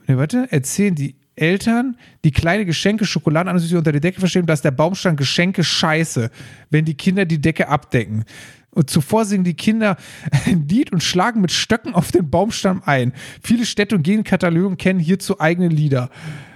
warte, 0.09 0.49
erzählen 0.51 0.95
die 0.95 1.17
Eltern 1.37 1.97
die 2.25 2.33
kleine 2.33 2.65
Geschenke, 2.65 3.05
Schokoladen 3.05 3.49
an 3.49 3.59
sich 3.59 3.75
unter 3.75 3.93
die 3.93 4.01
Decke 4.01 4.21
verstehen, 4.21 4.47
dass 4.47 4.63
der 4.63 4.71
Baumstamm 4.71 5.17
Geschenke 5.17 5.63
scheiße, 5.63 6.31
wenn 6.71 6.85
die 6.85 6.95
Kinder 6.95 7.25
die 7.25 7.41
Decke 7.41 7.69
abdecken. 7.69 8.25
Und 8.79 8.91
zuvor 8.91 9.25
singen 9.25 9.43
die 9.43 9.55
Kinder 9.55 9.97
ein 10.47 10.69
Lied 10.69 10.93
und 10.93 11.03
schlagen 11.03 11.41
mit 11.41 11.51
Stöcken 11.51 11.97
auf 11.97 12.13
den 12.13 12.31
Baumstamm 12.31 12.81
ein. 12.87 13.13
Viele 13.43 13.67
Städte 13.67 13.97
und 13.97 14.05
Gegenden 14.05 14.23
Katalonien 14.23 14.77
kennen 14.77 15.01
hierzu 15.01 15.41
eigene 15.41 15.67
Lieder. 15.67 16.11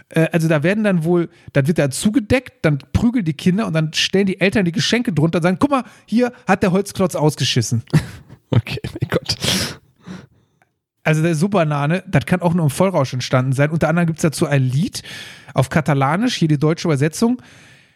Äh, 0.08 0.28
Also 0.30 0.46
da 0.46 0.62
werden 0.62 0.84
dann 0.84 1.02
wohl, 1.02 1.30
dann 1.52 1.66
wird 1.66 1.78
da 1.78 1.90
zugedeckt, 1.90 2.64
dann 2.64 2.78
prügeln 2.92 3.24
die 3.24 3.32
Kinder 3.34 3.66
und 3.66 3.72
dann 3.72 3.92
stellen 3.92 4.26
die 4.26 4.40
Eltern 4.40 4.64
die 4.64 4.70
Geschenke 4.70 5.12
drunter 5.12 5.38
und 5.38 5.42
sagen, 5.42 5.56
guck 5.58 5.70
mal, 5.72 5.82
hier 6.06 6.32
hat 6.46 6.62
der 6.62 6.70
Holzklotz 6.70 7.16
ausgeschissen. 7.16 7.82
Okay, 8.54 8.80
mein 8.84 9.08
Gott. 9.08 9.38
Also 11.04 11.22
der 11.22 11.34
Subbanane, 11.34 12.04
das 12.06 12.26
kann 12.26 12.42
auch 12.42 12.52
nur 12.52 12.66
im 12.66 12.70
Vollrausch 12.70 13.14
entstanden 13.14 13.52
sein. 13.52 13.70
Unter 13.70 13.88
anderem 13.88 14.06
gibt 14.06 14.18
es 14.18 14.22
dazu 14.22 14.46
ein 14.46 14.62
Lied 14.62 15.02
auf 15.54 15.70
Katalanisch, 15.70 16.34
hier 16.34 16.48
die 16.48 16.58
deutsche 16.58 16.86
Übersetzung. 16.86 17.40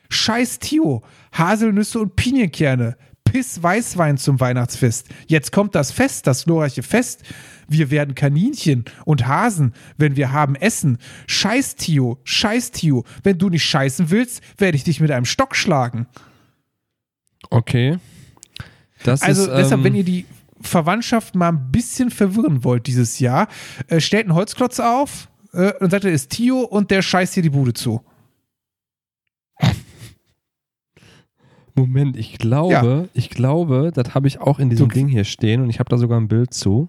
Scheiß 0.09 0.59
Tio, 0.61 1.03
Haselnüsse 1.33 2.01
und 2.01 2.17
Pinienkerne, 2.17 2.97
Piss 3.27 3.62
Weißwein 3.62 4.17
zum 4.17 4.41
Weihnachtsfest. 4.41 5.09
Jetzt 5.27 5.53
kommt 5.53 5.75
das 5.75 5.91
Fest, 5.91 6.27
das 6.27 6.45
glorreiche 6.45 6.83
Fest. 6.83 7.23
Wir 7.69 7.91
werden 7.91 8.15
Kaninchen 8.15 8.85
und 9.05 9.27
Hasen, 9.27 9.75
wenn 9.99 10.17
wir 10.17 10.33
haben 10.33 10.55
Essen. 10.55 10.99
Scheiß 11.27 11.77
Tio, 11.77 12.19
Scheiß 12.25 12.71
Tio, 12.71 13.05
wenn 13.23 13.37
du 13.39 13.51
nicht 13.51 13.65
scheißen 13.65 14.11
willst, 14.11 14.41
werde 14.57 14.77
ich 14.77 14.85
dich 14.85 15.01
mit 15.01 15.11
einem 15.11 15.27
Stock 15.27 15.55
schlagen. 15.55 16.07
Okay. 17.51 17.99
Das 19.03 19.23
Also 19.23 19.43
ist, 19.43 19.51
deshalb, 19.51 19.81
ähm, 19.81 19.85
wenn 19.85 19.95
ihr 19.97 20.05
die 20.05 20.25
Verwandtschaft 20.61 21.35
mal 21.35 21.49
ein 21.49 21.71
bisschen 21.71 22.11
verwirren 22.11 22.65
wollt 22.65 22.87
dieses 22.87 23.19
Jahr, 23.19 23.49
äh, 23.89 24.01
stellt 24.01 24.27
einen 24.27 24.35
Holzklotz 24.35 24.81
auf 24.81 25.29
äh, 25.53 25.73
und 25.81 25.91
sagt, 25.91 26.05
er 26.05 26.12
ist 26.12 26.31
Tio 26.31 26.61
und 26.61 26.91
der 26.91 27.03
scheißt 27.03 27.35
hier 27.35 27.43
die 27.43 27.51
Bude 27.51 27.75
zu. 27.75 28.03
Moment, 31.77 32.17
ich 32.17 32.39
glaube, 32.39 33.09
ich 33.12 33.31
glaube, 33.31 33.93
das 33.95 34.15
habe 34.15 34.27
ich 34.29 34.41
auch 34.41 34.59
in 34.59 34.71
diesem 34.71 34.89
Du- 34.89 34.95
Ding 34.95 35.09
hier 35.09 35.25
stehen 35.25 35.62
und 35.62 35.71
ich 35.71 35.79
habe 35.79 35.89
da 35.91 35.99
sogar 35.99 36.19
ein 36.19 36.29
Bild 36.29 36.55
zu. 36.55 36.89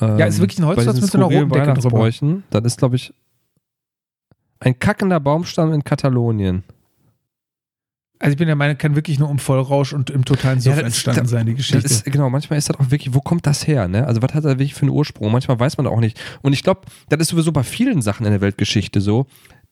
Ähm, 0.00 0.18
Ja, 0.18 0.26
ist 0.26 0.40
wirklich 0.40 0.58
ein 0.58 0.64
diesen 0.66 0.94
mit 0.94 1.10
so 1.10 1.18
einer 1.18 1.26
roten 1.26 1.50
Decke 1.50 1.74
drüber. 1.74 2.10
Das 2.50 2.64
ist, 2.64 2.78
glaube 2.78 2.96
ich, 2.96 3.12
ein 4.60 4.78
kackender 4.78 5.20
Baumstamm 5.20 5.72
in 5.72 5.84
Katalonien. 5.84 6.64
Also 8.18 8.32
ich 8.32 8.36
bin 8.38 8.46
der 8.48 8.56
Meinung, 8.56 8.76
kann 8.76 8.94
wirklich 8.96 9.18
nur 9.18 9.30
im 9.30 9.38
Vollrausch 9.38 9.94
und 9.94 10.10
im 10.10 10.26
totalen 10.26 10.60
Suff 10.60 10.76
ist- 10.76 10.82
entstanden 10.84 11.20
das- 11.22 11.30
sein, 11.30 11.46
die 11.46 11.54
Geschichte. 11.54 11.86
Ist, 11.86 12.04
genau, 12.04 12.28
manchmal 12.28 12.58
ist 12.58 12.68
das 12.68 12.76
auch 12.78 12.90
wirklich, 12.90 13.14
wo 13.14 13.20
kommt 13.20 13.46
das 13.46 13.66
her? 13.66 13.88
Ne? 13.88 14.06
Also, 14.06 14.20
was 14.20 14.34
hat 14.34 14.44
das 14.44 14.50
wirklich 14.58 14.74
für 14.74 14.82
einen 14.82 14.90
Ursprung? 14.90 15.32
Manchmal 15.32 15.58
weiß 15.58 15.78
man 15.78 15.86
auch 15.86 16.00
nicht. 16.00 16.20
Und 16.42 16.52
ich 16.52 16.62
glaube, 16.62 16.82
das 17.08 17.18
ist 17.20 17.28
sowieso 17.28 17.50
bei 17.52 17.62
vielen 17.62 18.02
Sachen 18.02 18.26
in 18.26 18.32
der 18.32 18.42
Weltgeschichte 18.42 19.00
so. 19.00 19.26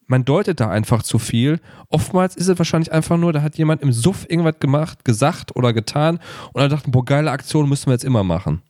Man 0.09 0.25
deutet 0.25 0.59
da 0.59 0.71
einfach 0.71 1.03
zu 1.03 1.19
viel. 1.19 1.61
Oftmals 1.89 2.35
ist 2.35 2.49
es 2.49 2.59
wahrscheinlich 2.59 2.91
einfach 2.91 3.19
nur, 3.19 3.33
da 3.33 3.43
hat 3.43 3.57
jemand 3.57 3.83
im 3.83 3.93
Suff 3.93 4.27
irgendwas 4.29 4.59
gemacht, 4.59 5.05
gesagt 5.05 5.55
oder 5.55 5.73
getan 5.73 6.19
und 6.53 6.63
er 6.63 6.69
dachte, 6.69 6.91
boah, 6.91 7.05
geile 7.05 7.31
Aktion 7.31 7.69
müssen 7.69 7.87
wir 7.87 7.93
jetzt 7.93 8.05
immer 8.05 8.25
machen. 8.25 8.63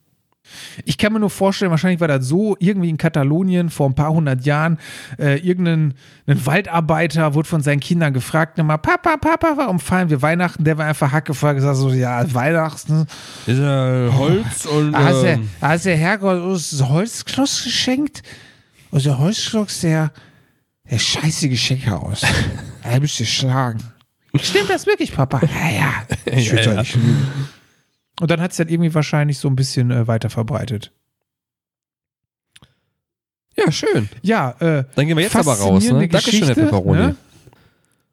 Ich 0.84 0.98
kann 0.98 1.12
mir 1.12 1.20
nur 1.20 1.30
vorstellen, 1.30 1.70
wahrscheinlich 1.70 2.00
war 2.00 2.08
das 2.08 2.26
so, 2.26 2.56
irgendwie 2.58 2.88
in 2.88 2.96
Katalonien 2.96 3.70
vor 3.70 3.88
ein 3.88 3.94
paar 3.94 4.10
hundert 4.10 4.44
Jahren, 4.46 4.78
äh, 5.18 5.38
irgendein 5.38 5.94
ein 6.26 6.46
Waldarbeiter 6.46 7.34
wurde 7.34 7.48
von 7.48 7.60
seinen 7.60 7.80
Kindern 7.80 8.12
gefragt, 8.12 8.58
immer, 8.58 8.78
Papa, 8.78 9.16
Papa, 9.16 9.54
warum 9.56 9.78
feiern 9.78 10.10
wir 10.10 10.22
Weihnachten? 10.22 10.64
Der 10.64 10.78
war 10.78 10.86
einfach 10.86 11.12
hackefragt, 11.12 11.56
gesagt 11.56 11.76
so, 11.76 11.90
ja, 11.90 12.32
Weihnachten, 12.34 13.06
Ist 13.46 13.58
ja 13.58 14.10
Holz 14.12 14.66
und. 14.66 14.96
Hast 14.96 15.22
der, 15.22 15.34
ähm, 15.34 15.48
hast 15.60 15.86
der 15.86 15.96
Herrgott 15.96 16.42
uns 16.42 16.82
Holzkloss 16.82 17.62
geschenkt? 17.64 18.22
Und 18.90 19.04
der 19.04 19.18
Holzkloss, 19.18 19.80
der, 19.80 20.10
der 20.90 20.98
scheiße 20.98 21.48
Geschenke 21.48 21.96
aus. 21.96 22.22
er 22.82 23.00
müsste 23.00 23.24
schlagen. 23.26 23.82
Stimmt 24.36 24.70
das 24.70 24.86
wirklich, 24.86 25.12
Papa? 25.12 25.40
Ja, 25.54 25.70
ja. 25.70 25.92
Ich 26.36 26.50
würde 26.50 26.64
Ja, 26.64 26.72
ja. 26.74 26.80
nicht 26.80 26.94
lügen. 26.94 27.26
Und 28.20 28.30
dann 28.30 28.40
hat 28.40 28.50
es 28.50 28.56
dann 28.56 28.68
irgendwie 28.68 28.92
wahrscheinlich 28.94 29.38
so 29.38 29.48
ein 29.48 29.56
bisschen 29.56 29.90
äh, 29.90 30.06
weiter 30.06 30.28
verbreitet. 30.30 30.92
ja, 33.56 33.70
schön. 33.72 34.08
Ja, 34.22 34.50
äh, 34.60 34.84
Dann 34.94 35.06
gehen 35.06 35.16
wir 35.16 35.24
jetzt 35.24 35.36
aber 35.36 35.54
raus. 35.54 35.84
Ne? 35.90 36.08
Dankeschön, 36.08 36.44
Herr 36.44 36.54
Pepperoni. 36.54 36.98
ne? 37.00 37.16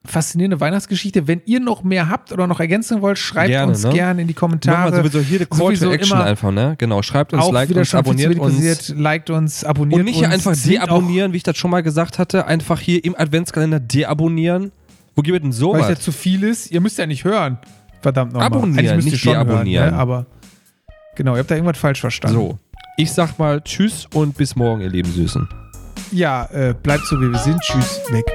Faszinierende 0.05 0.59
Weihnachtsgeschichte. 0.59 1.27
Wenn 1.27 1.41
ihr 1.45 1.59
noch 1.59 1.83
mehr 1.83 2.09
habt 2.09 2.31
oder 2.31 2.47
noch 2.47 2.59
ergänzen 2.59 3.01
wollt, 3.01 3.17
schreibt 3.17 3.49
Gerne, 3.49 3.71
uns 3.71 3.83
ne? 3.83 3.91
gerne 3.91 4.21
in 4.21 4.27
die 4.27 4.33
Machen 4.33 4.39
Kommentare. 4.39 4.91
wir 4.91 4.97
sowieso 5.09 5.19
hier 5.19 5.45
Call 5.45 5.57
Sowieso 5.57 5.85
to 5.87 5.91
Action 5.91 6.17
einfach, 6.21 6.51
ne? 6.51 6.75
Genau. 6.77 7.01
Schreibt 7.01 7.33
uns, 7.33 7.49
liked 7.51 7.75
uns, 7.75 7.93
abonniert 7.93 8.37
uns. 8.37 8.89
liked 8.89 9.29
uns, 9.29 9.63
abonniert 9.63 9.99
Und 9.99 10.05
nicht 10.05 10.23
uns. 10.23 10.33
einfach 10.33 10.55
deabonnieren, 10.55 11.33
wie 11.33 11.37
ich 11.37 11.43
das 11.43 11.57
schon 11.57 11.71
mal 11.71 11.83
gesagt 11.83 12.19
hatte. 12.19 12.45
Einfach 12.47 12.79
hier 12.79 13.03
im 13.03 13.15
Adventskalender 13.17 13.79
deabonnieren. 13.79 14.71
Wo 15.15 15.21
gibt 15.21 15.37
es 15.37 15.57
denn 15.59 15.71
Weil 15.71 15.81
es 15.81 15.89
ja 15.89 15.95
zu 15.95 16.11
viel 16.11 16.43
ist. 16.43 16.71
Ihr 16.71 16.81
müsst 16.81 16.97
ja 16.97 17.05
nicht 17.05 17.23
hören. 17.23 17.57
Verdammt 18.01 18.33
nochmal. 18.33 18.47
Abonnieren, 18.47 18.79
Eigentlich 18.79 18.95
müsst 18.95 19.07
ihr 19.07 19.11
nicht 19.13 19.21
schon 19.23 19.33
deabonnieren. 19.33 19.85
Hören, 19.85 19.95
ne? 19.95 19.99
Aber 19.99 20.25
genau, 21.15 21.33
ihr 21.33 21.39
habt 21.39 21.51
da 21.51 21.55
irgendwas 21.55 21.77
falsch 21.77 22.01
verstanden. 22.01 22.37
So. 22.37 22.59
Ich 22.97 23.11
sag 23.11 23.37
mal 23.39 23.61
Tschüss 23.61 24.07
und 24.13 24.37
bis 24.37 24.55
morgen, 24.55 24.81
ihr 24.81 24.89
lieben 24.89 25.11
Süßen. 25.11 25.47
Ja, 26.11 26.45
äh, 26.53 26.73
bleibt 26.81 27.05
so 27.07 27.19
wie 27.19 27.31
wir 27.31 27.39
sind. 27.39 27.59
Tschüss, 27.61 28.01
weg. 28.11 28.25